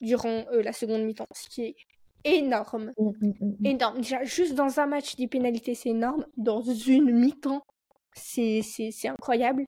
[0.00, 1.76] durant euh, la seconde mi-temps, ce qui est
[2.24, 2.92] énorme.
[2.98, 3.96] Mmh, mmh, énorme.
[3.98, 6.26] Déjà, juste dans un match, 10 pénalités, c'est énorme.
[6.36, 7.62] Dans une mi-temps,
[8.14, 9.64] c'est incroyable.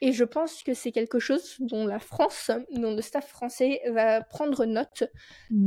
[0.00, 4.22] Et je pense que c'est quelque chose dont la France, dont le staff français va
[4.22, 5.04] prendre note,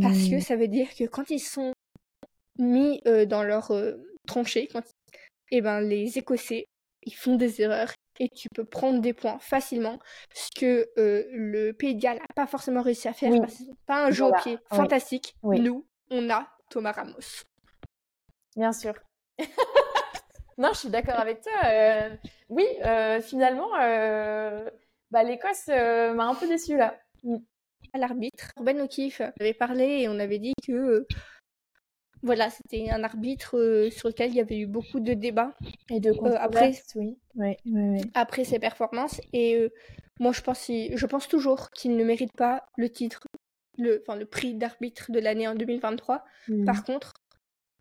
[0.01, 0.41] parce que mmh.
[0.41, 1.73] ça veut dire que quand ils sont
[2.57, 4.83] mis euh, dans leur euh, tranchée, quand
[5.51, 6.65] eh ben, les Écossais,
[7.03, 9.99] ils font des erreurs et tu peux prendre des points facilement,
[10.33, 14.05] ce que euh, le Pays de Galles n'a pas forcément réussi à faire, parce pas
[14.05, 15.35] un jeu au pied fantastique.
[15.43, 17.43] Nous, on a Thomas Ramos.
[18.55, 18.93] Bien sûr.
[20.61, 21.51] Non, je suis d'accord avec toi.
[21.65, 22.09] Euh,
[22.49, 24.69] oui, euh, finalement, euh,
[25.09, 26.95] bah, l'Écosse m'a un peu déçue là.
[27.23, 27.37] Mm.
[27.95, 31.07] L'arbitre, Ben O'Keefe avait parlé et on avait dit que
[32.21, 35.55] voilà, c'était un arbitre sur lequel il y avait eu beaucoup de débats.
[35.89, 37.17] Et de après, oui.
[37.35, 39.19] Oui, oui, Après ses performances.
[39.33, 39.67] Et
[40.19, 43.21] moi, je pense, je pense toujours qu'il ne mérite pas le titre,
[43.79, 46.23] le, enfin, le prix d'arbitre de l'année en 2023.
[46.47, 46.65] Mm.
[46.65, 47.10] Par contre,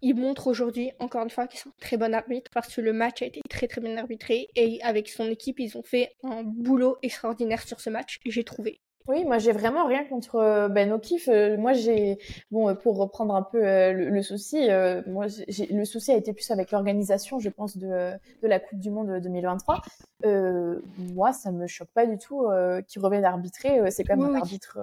[0.03, 3.23] il montre aujourd'hui, encore une fois, qu'ils sont très bons arbitres parce que le match
[3.23, 6.97] a été très très bien arbitré et avec son équipe, ils ont fait un boulot
[7.03, 8.81] extraordinaire sur ce match, j'ai trouvé.
[9.09, 11.29] Oui, moi j'ai vraiment rien contre euh, Ben O'Keefe.
[11.29, 12.19] Euh, moi j'ai
[12.51, 14.69] bon euh, pour reprendre un peu le, souci,
[15.07, 18.91] moi le souci a été plus avec l'organisation, je pense de, de la Coupe du
[18.91, 19.83] Monde 2023.
[21.15, 22.47] moi ça me choque pas du tout
[22.87, 23.91] qu'il revienne arbitrer.
[23.91, 24.79] C'est quand même un arbitre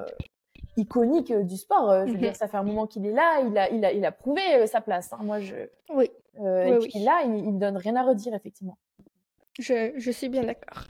[0.78, 1.90] iconique euh, du sport.
[1.90, 2.36] Euh, je veux dire, mhm.
[2.36, 4.68] ça fait un moment qu'il est là, il a, il a, il a prouvé euh,
[4.68, 5.12] sa place.
[5.12, 5.20] Hein.
[5.22, 5.56] Moi, je.
[5.90, 6.10] Oui.
[6.36, 8.78] et puis là, il, ne donne rien à redire, effectivement.
[9.60, 10.86] Je, je suis bien d'accord.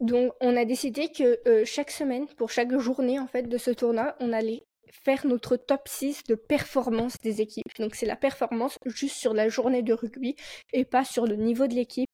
[0.00, 4.14] Donc, on a décidé que chaque semaine, pour chaque journée en fait de ce tournoi,
[4.20, 7.66] on allait faire notre top 6 de performance des équipes.
[7.78, 10.36] Donc, c'est la performance juste sur la journée de rugby
[10.72, 12.10] et pas sur le niveau de l'équipe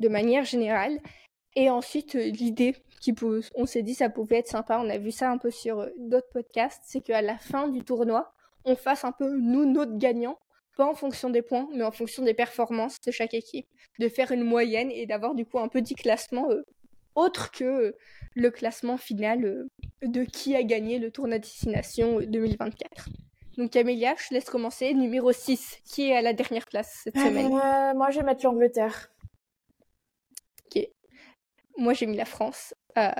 [0.00, 0.98] de manière générale.
[1.54, 3.14] Et ensuite, euh, l'idée qui
[3.54, 5.88] on s'est dit ça pouvait être sympa, on a vu ça un peu sur euh,
[5.98, 8.32] d'autres podcasts, c'est qu'à la fin du tournoi,
[8.64, 10.38] on fasse un peu nous notre gagnant,
[10.76, 13.66] pas en fonction des points, mais en fonction des performances de chaque équipe,
[13.98, 16.62] de faire une moyenne et d'avoir du coup un petit classement euh,
[17.14, 17.94] autre que
[18.34, 19.66] le classement final
[20.00, 23.10] de qui a gagné le tournoi destination 2024.
[23.58, 24.94] Donc Camélia, je te laisse commencer.
[24.94, 27.48] Numéro 6, qui est à la dernière place cette semaine?
[27.50, 29.10] Moi, je vais mettre l'Angleterre.
[31.76, 33.10] Moi j'ai mis la France euh,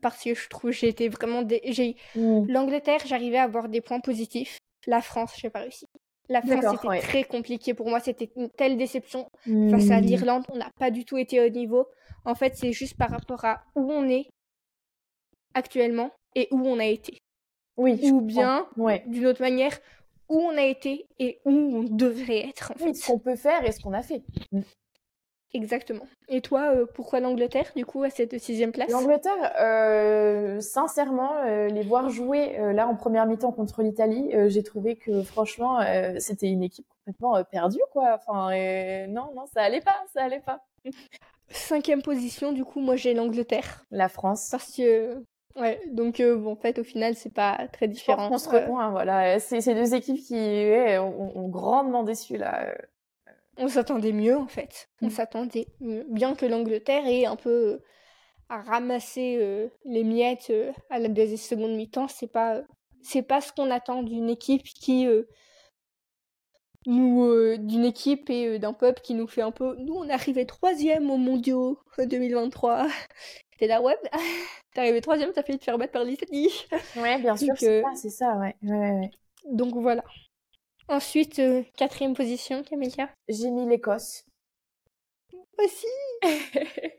[0.00, 2.46] parce que je trouve j'ai été vraiment j'ai mm.
[2.48, 4.58] l'Angleterre j'arrivais à avoir des points positifs.
[4.86, 5.86] La France j'ai pas réussi.
[6.28, 8.00] La France c'était très compliqué pour moi.
[8.00, 10.04] C'était une telle déception face à mm.
[10.04, 10.44] l'Irlande.
[10.50, 11.86] On n'a pas du tout été au niveau.
[12.24, 14.28] En fait c'est juste par rapport à où on est
[15.54, 17.18] actuellement et où on a été.
[17.76, 18.66] Oui ou bien
[19.06, 19.78] d'une autre manière
[20.28, 22.94] où on a été et où on devrait être en fait.
[22.94, 24.22] ce qu'on peut faire et ce qu'on a fait.
[25.54, 26.06] Exactement.
[26.28, 28.90] Et toi, euh, pourquoi l'Angleterre, du coup, à cette sixième place?
[28.90, 34.96] L'Angleterre, euh, sincèrement, euh, les voir jouer là en première mi-temps contre l'Italie, j'ai trouvé
[34.96, 35.80] que franchement,
[36.18, 38.14] c'était une équipe complètement perdue, quoi.
[38.18, 38.50] Enfin,
[39.08, 40.64] non, non, ça allait pas, ça allait pas.
[41.48, 43.84] Cinquième position, du coup, moi j'ai l'Angleterre.
[43.90, 44.48] La France.
[44.50, 45.22] Parce que
[45.54, 48.30] Ouais, donc bon, en fait, au final, c'est pas très différent.
[48.32, 49.38] On se rejoint, voilà.
[49.38, 50.34] C'est ces deux équipes qui
[50.98, 52.74] ont, ont, grandement déçu là
[53.56, 54.88] on s'attendait mieux en fait.
[55.02, 55.10] On Mm.
[55.10, 56.04] s'attendait mieux.
[56.08, 57.78] Bien que l'Angleterre ait un peu euh,
[58.48, 62.62] à ramasser euh, les miettes euh, à la deuxième seconde mi-temps, c'est pas euh,
[63.02, 65.06] c'est pas ce qu'on attend d'une équipe qui
[66.86, 69.76] nous d'une équipe et d'un peuple qui nous fait un peu.
[69.78, 72.86] Nous, on est arrivé troisième au Mondiaux 2023.
[73.58, 73.96] T'es là, ouais,
[74.74, 76.50] t'es arrivé troisième, t'as failli te faire battre par l'Italie.
[76.96, 78.56] Ouais, bien sûr, c'est ça, ça, ouais.
[78.62, 79.10] ouais, ouais.
[79.46, 80.02] Donc voilà.
[80.92, 83.08] Ensuite, euh, quatrième position, Camélia.
[83.26, 84.24] J'ai mis l'Écosse.
[85.58, 85.86] Aussi.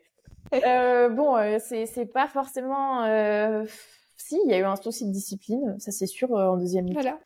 [0.53, 3.03] Euh, bon, euh, c'est pas forcément.
[3.05, 3.65] euh,
[4.17, 6.91] Si, il y a eu un souci de discipline, ça c'est sûr, en deuxième.
[6.93, 7.19] Voilà.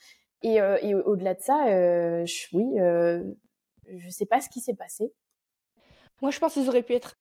[0.44, 1.66] Et, et au- au-delà de ça,
[2.26, 2.66] je- oui,
[3.98, 5.12] je sais pas ce qui s'est passé.
[6.22, 7.16] Moi, je pense qu'ils auraient pu être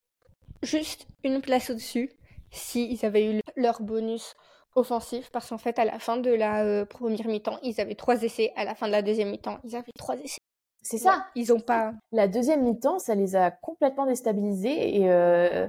[0.63, 2.13] juste une place au-dessus
[2.53, 4.35] s'ils avaient eu leur bonus
[4.77, 5.31] offensif.
[5.33, 8.53] Parce qu'en fait, à la fin de la euh, première mi-temps, ils avaient trois essais.
[8.57, 10.41] À la fin de la deuxième mi-temps, ils avaient trois essais.
[10.83, 11.27] C'est ça.
[11.35, 11.95] Ils ont pas.
[12.13, 15.67] La deuxième mi-temps, ça les a complètement déstabilisés et euh,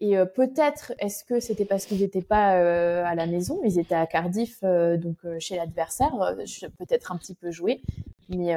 [0.00, 2.50] et euh, peut-être est-ce que c'était parce qu'ils n'étaient pas
[3.06, 6.12] à la maison, ils étaient à Cardiff, donc chez l'adversaire,
[6.78, 7.80] peut-être un petit peu joué,
[8.28, 8.54] mais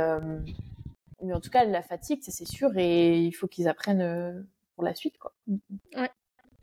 [1.22, 4.46] mais en tout cas la fatigue, ça, c'est sûr et il faut qu'ils apprennent
[4.76, 5.32] pour la suite quoi.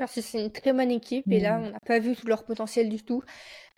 [0.02, 1.24] Parce que c'est une très bonne équipe.
[1.30, 1.62] Et là, Mm.
[1.64, 3.22] on n'a pas vu tout leur potentiel du tout.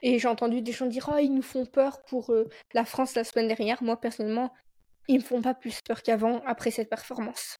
[0.02, 3.14] Et j'ai entendu des gens dire Oh, ils nous font peur pour euh, la France
[3.14, 3.82] la semaine dernière.
[3.82, 4.50] Moi, personnellement,
[5.06, 7.56] ils me font pas plus peur qu'avant après cette performance.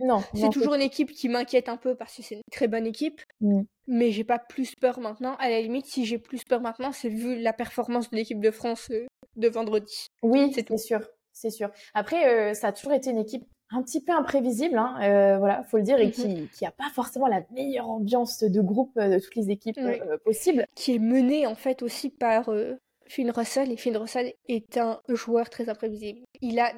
[0.00, 2.86] Non, C'est toujours une équipe qui m'inquiète un peu parce que c'est une très bonne
[2.86, 3.20] équipe.
[3.40, 3.62] Mm.
[3.88, 5.34] Mais j'ai pas plus peur maintenant.
[5.40, 8.50] À la limite, si j'ai plus peur maintenant, c'est vu la performance de l'équipe de
[8.52, 10.06] France euh, de vendredi.
[10.22, 11.00] Oui, C'est c'est sûr,
[11.32, 11.70] c'est sûr.
[11.92, 15.64] Après, euh, ça a toujours été une équipe un petit peu imprévisible, hein, euh, voilà,
[15.64, 16.12] faut le dire, et Mhm.
[16.12, 19.76] qui qui a pas forcément la meilleure ambiance de groupe euh, de toutes les équipes
[19.82, 20.00] Oui.
[20.08, 20.66] euh, possibles.
[20.76, 22.74] Qui est menée en fait aussi par euh,
[23.08, 23.72] Finn Russell.
[23.72, 26.20] Et Finn Russell est un joueur très imprévisible.
[26.40, 26.72] Il a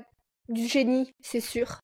[0.48, 1.80] du génie, c'est sûr.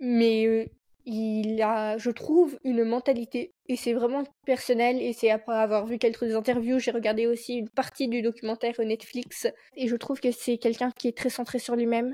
[0.00, 0.64] Mais euh,
[1.06, 3.52] il a, je trouve, une mentalité.
[3.68, 5.00] Et c'est vraiment personnel.
[5.02, 9.48] Et c'est après avoir vu quelques interviews, j'ai regardé aussi une partie du documentaire Netflix.
[9.76, 12.12] Et je trouve que c'est quelqu'un qui est très centré sur lui-même.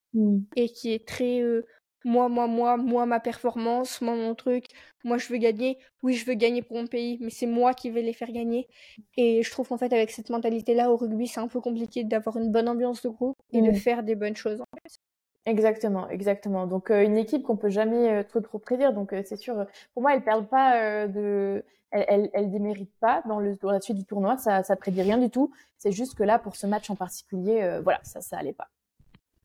[0.57, 1.66] et qui est très euh,
[2.06, 4.66] moi, moi, moi, moi, ma performance, moi, mon truc,
[5.04, 5.78] moi, je veux gagner.
[6.02, 8.68] Oui, je veux gagner pour mon pays, mais c'est moi qui vais les faire gagner.
[9.16, 12.36] Et je trouve qu'en fait, avec cette mentalité-là, au rugby, c'est un peu compliqué d'avoir
[12.38, 13.74] une bonne ambiance de groupe et de Mm.
[13.74, 14.60] faire des bonnes choses.
[14.60, 15.00] en fait.
[15.46, 16.66] Exactement, exactement.
[16.66, 18.92] Donc euh, une équipe qu'on peut jamais euh, trop trop prédire.
[18.92, 23.22] Donc euh, c'est sûr, pour moi, elle perd pas de, elle, elle, elle démérite pas
[23.28, 24.38] dans le dans la suite du tournoi.
[24.38, 25.52] Ça ça prédit rien du tout.
[25.78, 28.68] C'est juste que là, pour ce match en particulier, voilà, ça ça allait pas.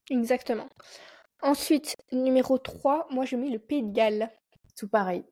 [0.10, 0.68] Exactement.
[1.44, 4.30] Ensuite, numéro 3, moi, j'ai mis le Pays de Galles.
[4.78, 5.24] Tout pareil,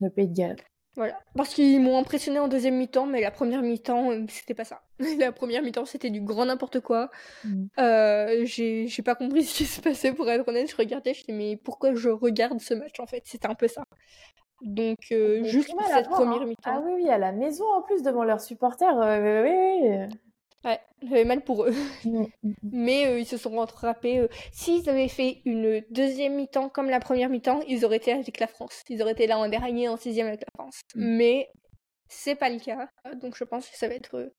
[0.00, 0.56] le Pays de Galles.
[0.94, 1.18] Voilà.
[1.34, 4.82] Parce qu'ils m'ont impressionné en deuxième mi-temps, mais la première mi-temps, euh, c'était pas ça.
[5.18, 7.10] La première mi-temps, c'était du grand n'importe quoi.
[7.44, 7.64] Mm.
[7.78, 10.70] Euh, j'ai j'ai pas compris ce qui se passait pour être honnête.
[10.70, 13.22] Je regardais, je dis mais pourquoi je regarde ce match en fait?
[13.24, 13.84] C'était un peu ça.
[14.60, 16.46] Donc euh, juste pour cette première hein.
[16.46, 19.00] mi-temps, Ah oui oui, à la maison en plus devant leurs supporters.
[19.00, 20.18] euh, oui oui.
[20.64, 21.74] Ouais, j'avais mal pour eux.
[22.04, 22.26] oui.
[22.42, 24.18] Mm, mm, Mais euh, ils se sont rattrapés.
[24.18, 24.28] euh.
[24.52, 28.46] S'ils avaient fait une deuxième mi-temps comme la première mi-temps, ils auraient été avec la
[28.46, 28.82] France.
[28.88, 30.80] Ils auraient été là en dernier, en sixième avec la France.
[30.94, 31.16] Mm.
[31.16, 31.50] Mais
[32.08, 32.88] c'est pas le cas.
[33.20, 34.34] Donc je pense que ça va être euh,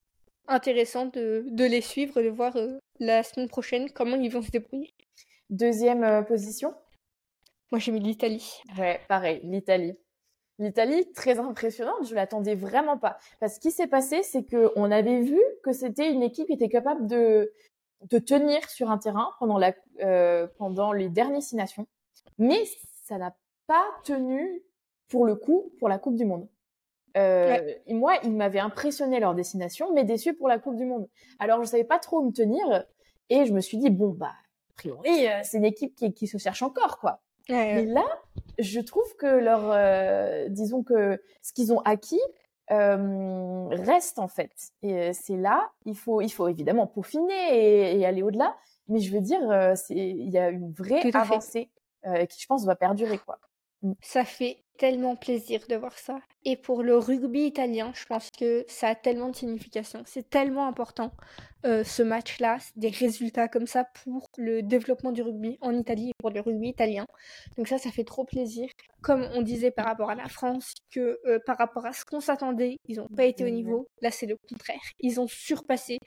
[0.48, 4.52] intéressant de, de les suivre, de voir euh, la semaine prochaine comment ils vont se
[4.52, 4.94] débrouiller.
[5.50, 6.74] Deuxième position?
[7.72, 8.62] Moi j'ai mis l'Italie.
[8.78, 9.94] Ouais, pareil, l'Italie.
[10.60, 13.18] L'Italie, très impressionnante, je l'attendais vraiment pas.
[13.40, 16.48] Parce que ce qui s'est passé, c'est que on avait vu que c'était une équipe
[16.48, 17.52] qui était capable de,
[18.10, 21.88] de tenir sur un terrain pendant, la, euh, pendant les dernières Six Nations.
[22.38, 22.64] Mais
[23.04, 23.36] ça n'a
[23.68, 24.62] pas tenu,
[25.10, 26.48] pour le coup, pour la Coupe du Monde.
[27.18, 31.08] Euh, et moi, il m'avait impressionné leur destination, mais déçu pour la Coupe du Monde.
[31.40, 32.86] Alors, je savais pas trop où me tenir,
[33.30, 34.32] et je me suis dit, bon, bah,
[34.72, 37.22] a priori, euh, c'est une équipe qui, qui se cherche encore, quoi.
[37.50, 38.06] Ouais, Mais là,
[38.60, 42.22] je trouve que leur, euh, disons que ce qu'ils ont acquis
[42.72, 44.52] euh, reste en fait.
[44.82, 48.56] Et euh, c'est là, il faut, il faut évidemment peaufiner et, et aller au-delà.
[48.88, 51.70] Mais je veux dire, euh, il y a une vraie avancée
[52.06, 53.40] euh, qui, je pense, va perdurer quoi.
[54.02, 56.20] Ça fait tellement plaisir de voir ça.
[56.46, 60.04] Et pour le rugby italien, je pense que ça a tellement de signification.
[60.06, 61.12] C'est tellement important,
[61.66, 66.14] euh, ce match-là, des résultats comme ça pour le développement du rugby en Italie et
[66.18, 67.06] pour le rugby italien.
[67.58, 68.68] Donc ça, ça fait trop plaisir.
[69.02, 72.20] Comme on disait par rapport à la France, que euh, par rapport à ce qu'on
[72.20, 73.88] s'attendait, ils n'ont pas été au niveau.
[74.02, 74.82] Là, c'est le contraire.
[75.00, 76.00] Ils ont surpassé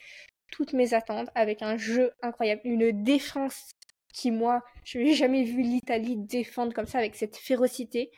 [0.52, 3.70] toutes mes attentes avec un jeu incroyable, une défense
[4.16, 8.10] qui, moi, je n'ai jamais vu l'Italie défendre comme ça avec cette férocité.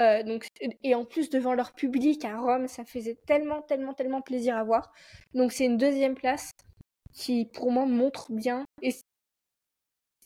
[0.00, 0.46] Euh, donc,
[0.82, 4.64] et en plus, devant leur public à Rome, ça faisait tellement, tellement, tellement plaisir à
[4.64, 4.90] voir.
[5.34, 6.50] Donc, c'est une deuxième place
[7.12, 8.64] qui, pour moi, montre bien.
[8.80, 8.94] Et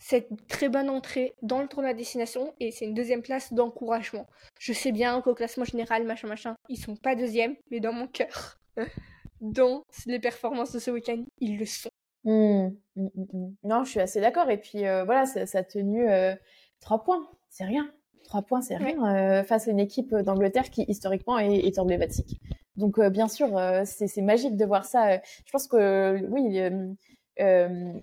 [0.00, 4.28] cette très bonne entrée dans le tournoi destination et c'est une deuxième place d'encouragement.
[4.60, 8.06] Je sais bien qu'au classement général, machin, machin, ils sont pas deuxième, mais dans mon
[8.06, 8.60] cœur,
[9.40, 11.90] dans les performances de ce week-end, ils le sont.
[12.28, 14.50] Mmh, mmh, mmh, non, je suis assez d'accord.
[14.50, 16.34] Et puis euh, voilà, ça, a tenu euh,
[16.80, 17.90] trois points, c'est rien.
[18.24, 22.38] Trois points, c'est rien euh, face à une équipe d'Angleterre qui historiquement est, est emblématique.
[22.76, 23.48] Donc bien sûr,
[23.86, 25.16] c'est magique de voir ça.
[25.16, 26.60] Je pense que oui,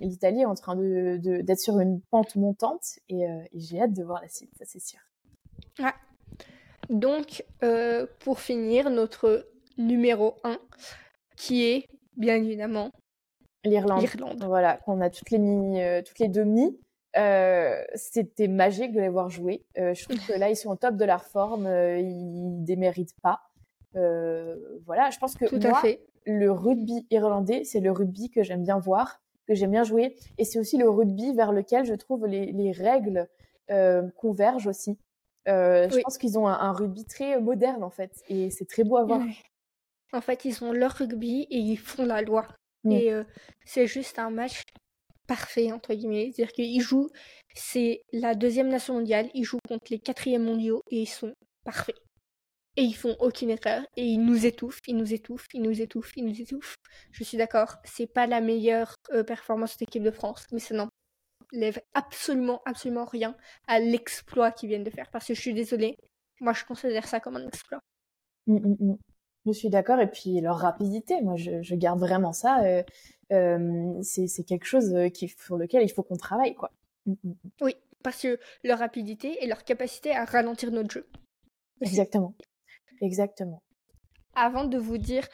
[0.02, 4.22] l'Italie est en train de d'être sur une pente montante et, j'ai hâte de voir
[4.22, 5.00] la suite, ça c'est sûr.
[6.90, 7.46] Donc
[8.20, 9.48] pour finir, notre
[9.78, 10.58] numéro 1
[11.38, 12.92] qui est bien évidemment
[13.66, 14.06] L'Irlande.
[14.46, 16.78] Voilà, qu'on a toutes les, mi, euh, toutes les demi.
[17.18, 19.64] Euh, c'était magique de les voir jouer.
[19.78, 21.68] Euh, je trouve que là, ils sont au top de leur forme.
[21.68, 23.42] ils déméritent pas.
[23.94, 26.06] voilà, je pense que Tout moi, à fait.
[26.26, 30.16] le rugby irlandais, c'est le rugby que j'aime bien voir, que j'aime bien jouer.
[30.38, 33.28] Et c'est aussi le rugby vers lequel je trouve les, les règles
[34.18, 35.00] convergent aussi.
[35.48, 38.24] Je pense qu'ils ont un, rugby très moderne, en fait.
[38.28, 39.22] Et c'est très beau à voir.
[40.14, 42.48] En fait, ils ont leur rugby et ils font la loi.
[42.86, 42.92] Mmh.
[42.92, 43.12] Et
[43.66, 44.62] c'est juste un match
[45.28, 46.32] parfait, entre guillemets.
[46.32, 47.10] C'est-à-dire qu'ils jouent,
[47.56, 51.34] c'est la deuxième nation mondiale, ils jouent contre les quatrièmes mondiaux et ils sont
[51.64, 51.96] parfaits.
[52.78, 56.12] Et ils font aucune erreur et ils nous étouffent, ils nous étouffent, ils nous étouffent,
[56.18, 56.76] ils nous étouffent.
[57.12, 61.80] Je suis d'accord, c'est pas la meilleure performance de l'équipe de France, mais ça n'enlève
[61.94, 63.36] absolument, absolument rien
[63.68, 65.10] à l'exploit qu'ils viennent de faire.
[65.10, 65.96] Parce que je suis désolée,
[66.42, 67.80] moi je considère ça comme un exploit.
[68.48, 68.98] Mmh, mmh,
[69.46, 70.00] je suis d'accord.
[70.00, 72.64] Et puis leur rapidité, moi, je, garde vraiment ça.
[72.64, 72.84] Euh,
[73.32, 76.72] euh, c'est quelque chose euh, qui, sur lequel il faut qu'on travaille, quoi.
[77.06, 77.36] Mm, mm, mm.
[77.62, 81.08] Oui, parce que leur rapidité et leur capacité à ralentir notre jeu.
[81.82, 82.34] Exactement.
[83.02, 83.62] Exactement.
[84.36, 85.28] Avant de vous dire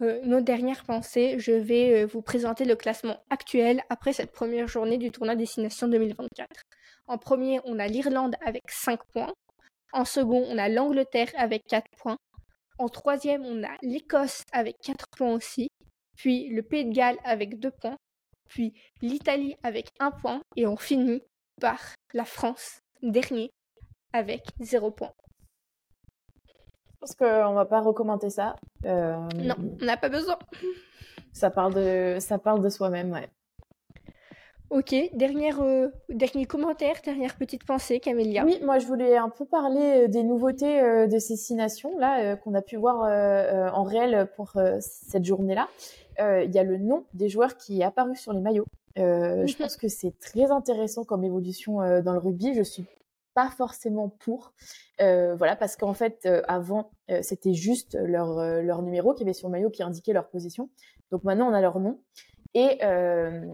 [0.00, 5.10] nos dernières pensées, je vais vous présenter le classement actuel après cette première journée du
[5.10, 6.48] tournoi Destination 2024.
[7.06, 9.32] En premier, on a l'Irlande avec 5 points.
[9.94, 12.18] En second, on a l'Angleterre avec 4 points.
[12.78, 15.68] En troisième, on a l'Écosse avec 4 points aussi,
[16.16, 17.96] puis le Pays de Galles avec 2 points,
[18.48, 21.22] puis l'Italie avec 1 point, et on finit
[21.60, 21.80] par
[22.12, 23.50] la France, dernier,
[24.12, 25.12] avec 0 point.
[26.46, 28.56] Je pense qu'on va pas recommander ça.
[28.84, 30.38] Euh, non, on n'a pas besoin.
[31.32, 33.28] Ça parle de, ça parle de soi-même, ouais.
[34.70, 38.44] Ok, dernière, euh, dernier commentaire, dernière petite pensée, Camélia.
[38.44, 41.96] Oui, moi je voulais un peu parler euh, des nouveautés euh, de ces six nations
[41.98, 43.02] là qu'on a pu voir
[43.74, 45.68] en réel pour cette journée-là.
[46.18, 48.66] Il y a le nom des joueurs qui est apparu sur les maillots.
[48.96, 49.54] Je mhm.
[49.58, 52.54] pense que c'est très intéressant comme évolution dans le rugby.
[52.54, 52.86] Je suis
[53.34, 54.52] pas forcément pour,
[54.98, 56.90] voilà, parce qu'en fait avant
[57.22, 60.68] c'était juste leur leur numéro qui avait sur le maillot qui indiquait leur position.
[61.12, 62.00] Donc maintenant on a leur nom.
[62.56, 63.44] Et euh,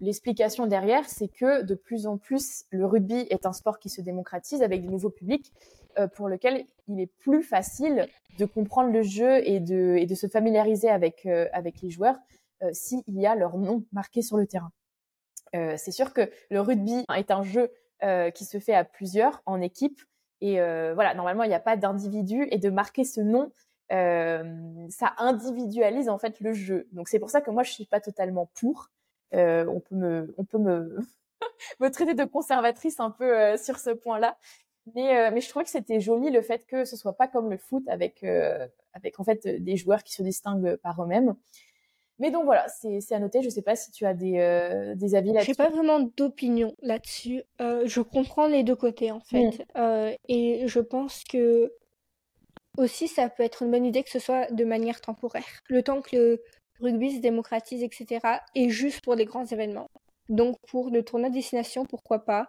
[0.00, 4.00] l'explication derrière, c'est que de plus en plus, le rugby est un sport qui se
[4.00, 5.52] démocratise avec de nouveaux publics
[5.98, 8.08] euh, pour lequel il est plus facile
[8.38, 12.16] de comprendre le jeu et de, se familiariser avec, euh, avec les joueurs
[12.72, 14.70] s'il y a leur nom marqué sur le terrain.
[15.52, 17.72] C'est sûr que le rugby est un jeu
[18.34, 20.00] qui se fait à plusieurs, en équipe.
[20.40, 20.58] Et
[20.94, 22.46] voilà, normalement, il n'y a pas d'individu.
[22.52, 23.50] Et de marquer ce nom,
[23.92, 26.88] ça individualise en fait le jeu.
[26.92, 28.90] Donc c'est pour ça que moi je suis pas totalement pour.
[29.34, 30.98] Euh, on peut me, on peut me,
[31.80, 34.36] me traiter de conservatrice un peu euh, sur ce point-là.
[34.94, 37.56] Mais, mais je trouvais que c'était joli le fait que ce soit pas comme le
[37.56, 38.24] foot avec,
[38.94, 41.36] avec en fait des joueurs qui se distinguent par eux-mêmes.
[42.18, 43.42] Mais donc voilà, c'est à noter.
[43.42, 45.52] Je sais pas si tu as des, des avis là-dessus.
[45.52, 47.44] J'ai pas vraiment d'opinion là-dessus.
[47.60, 50.16] je comprends les deux côtés en fait, mmh.
[50.26, 51.72] et je pense que
[52.78, 55.60] aussi, ça peut être une bonne idée que ce soit de manière temporaire.
[55.68, 56.42] Le temps que le
[56.80, 58.20] rugby se démocratise, etc.
[58.54, 59.90] Et juste pour les grands événements.
[60.28, 62.48] Donc pour le tournoi destination, pourquoi pas.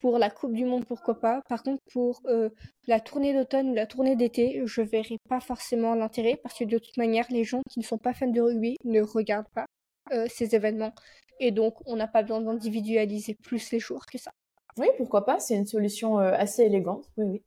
[0.00, 1.42] Pour la Coupe du Monde, pourquoi pas.
[1.48, 2.50] Par contre, pour euh,
[2.88, 6.78] la tournée d'automne ou la tournée d'été, je verrai pas forcément l'intérêt parce que de
[6.78, 9.66] toute manière, les gens qui ne sont pas fans de rugby ne regardent pas
[10.12, 10.92] euh, ces événements.
[11.38, 14.32] Et donc, on n'a pas besoin d'individualiser plus les jours que ça.
[14.76, 15.38] Oui, pourquoi pas.
[15.38, 17.04] C'est une solution euh, assez élégante.
[17.16, 17.42] Oui, oui.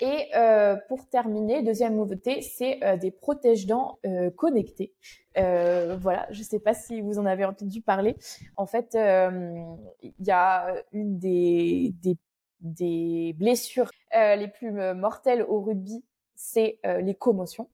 [0.00, 4.92] Et euh, pour terminer, deuxième nouveauté, c'est euh, des protège-dents euh, connectés.
[5.38, 8.16] Euh, voilà, je ne sais pas si vous en avez entendu parler.
[8.56, 9.54] En fait, euh,
[10.02, 12.16] il y a une des, des,
[12.60, 17.68] des blessures les plus mortelles au rugby, c'est les commotions.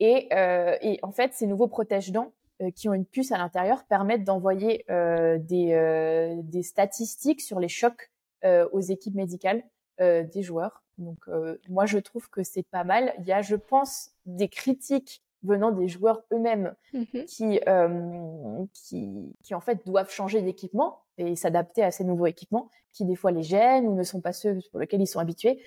[0.00, 2.32] Et, et, en fait, ces nouveaux protège-dents
[2.76, 8.12] qui ont une puce à l'intérieur permettent d'envoyer des, des statistiques sur les chocs
[8.44, 9.64] aux équipes médicales
[9.98, 10.81] des joueurs.
[10.98, 13.14] Donc euh, moi je trouve que c'est pas mal.
[13.18, 19.34] Il y a, je pense, des critiques venant des joueurs eux-mêmes mmh qui, euh, qui,
[19.42, 23.32] qui en fait doivent changer d'équipement et s'adapter à ces nouveaux équipements qui des fois
[23.32, 25.60] les gênent ou ne sont pas ceux pour lesquels ils sont habitués.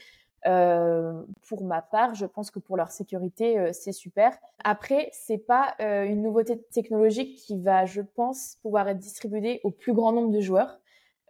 [0.47, 4.37] Euh, pour ma part, je pense que pour leur sécurité, euh, c'est super.
[4.63, 9.71] Après, c'est pas euh, une nouveauté technologique qui va, je pense, pouvoir être distribuée au
[9.71, 10.79] plus grand nombre de joueurs,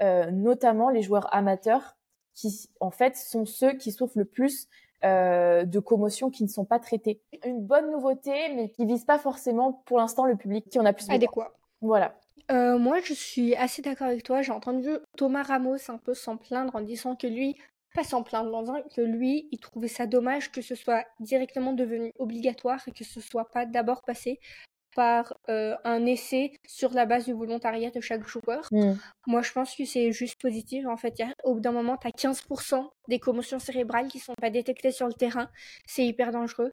[0.02, 1.96] notamment les joueurs amateurs,
[2.36, 4.68] qui en fait sont ceux qui souffrent le plus
[5.04, 7.22] de commotions qui ne sont pas traitées.
[7.46, 10.94] Une bonne nouveauté, mais qui vise pas forcément pour l'instant le public qui en a
[10.94, 11.16] plus besoin.
[11.16, 11.54] Adéquat.
[11.82, 12.18] Voilà.
[12.50, 14.42] moi, je suis assez d'accord avec toi.
[14.42, 17.56] J'ai entendu Thomas Ramos un peu s'en plaindre en disant que lui,
[17.96, 21.74] pas s'en plaindre dans un que lui, il trouvait ça dommage que ce soit directement
[21.74, 24.40] devenu obligatoire et que ce soit pas d'abord passé
[24.96, 28.68] par euh, un essai sur la base du volontariat de chaque joueur.
[28.72, 28.94] Mm.
[29.28, 30.88] Moi, je pense que c'est juste positif.
[30.88, 34.50] En fait, au bout d'un moment, tu as 15% des commotions cérébrales qui sont pas
[34.50, 35.50] détectées sur le terrain.
[35.86, 36.72] C'est hyper dangereux.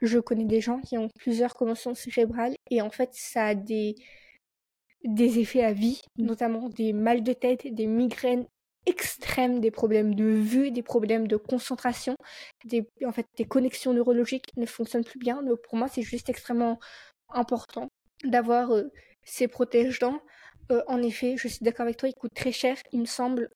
[0.00, 3.96] Je connais des gens qui ont plusieurs commotions cérébrales et en fait, ça a des,
[5.04, 6.24] des effets à vie, mm.
[6.24, 8.46] notamment des mal de tête, des migraines
[8.86, 12.14] extrêmes, des problèmes de vue, des problèmes de concentration,
[12.64, 15.42] des, en fait, des connexions neurologiques ne fonctionnent plus bien.
[15.42, 16.78] Donc pour moi, c'est juste extrêmement
[17.30, 17.88] important
[18.24, 18.90] d'avoir euh,
[19.24, 20.20] ces protège-dents.
[20.70, 22.76] Euh, en effet, je suis d'accord avec toi, il coûte très cher.
[22.92, 23.50] Il me semble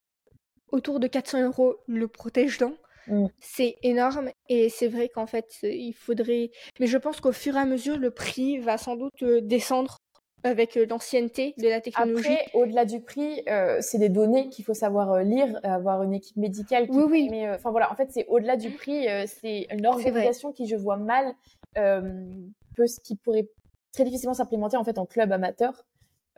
[0.71, 2.75] autour de 400 euros le protège-dents.
[3.09, 3.27] Mm.
[3.41, 6.51] C'est énorme et c'est vrai qu'en fait, il faudrait.
[6.79, 9.99] Mais je pense qu'au fur et à mesure, le prix va sans doute euh, descendre
[10.45, 12.27] avec euh, l'ancienneté de la technologie.
[12.27, 16.15] Après, au-delà du prix, euh, c'est des données qu'il faut savoir euh, lire, avoir une
[16.15, 16.87] équipe médicale.
[16.87, 17.29] Qui oui, oui.
[17.31, 20.97] Mais enfin voilà, en fait, c'est au-delà du prix, c'est une organisation qui, je vois
[20.97, 21.35] mal,
[21.75, 23.49] peut, qui pourrait
[23.93, 25.85] très difficilement s'implémenter en fait en club amateur.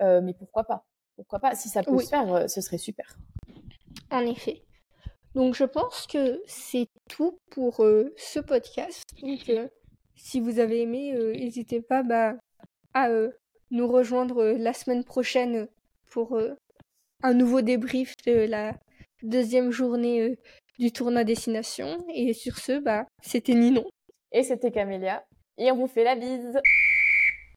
[0.00, 0.84] mais pourquoi pas?
[1.16, 1.54] Pourquoi pas?
[1.54, 3.16] Si ça peut se faire, ce serait super.
[4.10, 4.62] En effet.
[5.34, 7.76] Donc, je pense que c'est tout pour
[8.16, 9.02] ce podcast.
[9.20, 9.50] Donc,
[10.16, 12.34] si vous avez aimé, n'hésitez pas bah,
[12.92, 13.08] à
[13.74, 15.68] nous rejoindre euh, la semaine prochaine
[16.10, 16.54] pour euh,
[17.22, 18.74] un nouveau débrief de la
[19.22, 20.36] deuxième journée euh,
[20.78, 22.04] du tournoi Destination.
[22.14, 23.84] Et sur ce, bah, c'était Ninon.
[24.32, 25.24] Et c'était Camélia.
[25.58, 26.60] Et on vous fait la bise.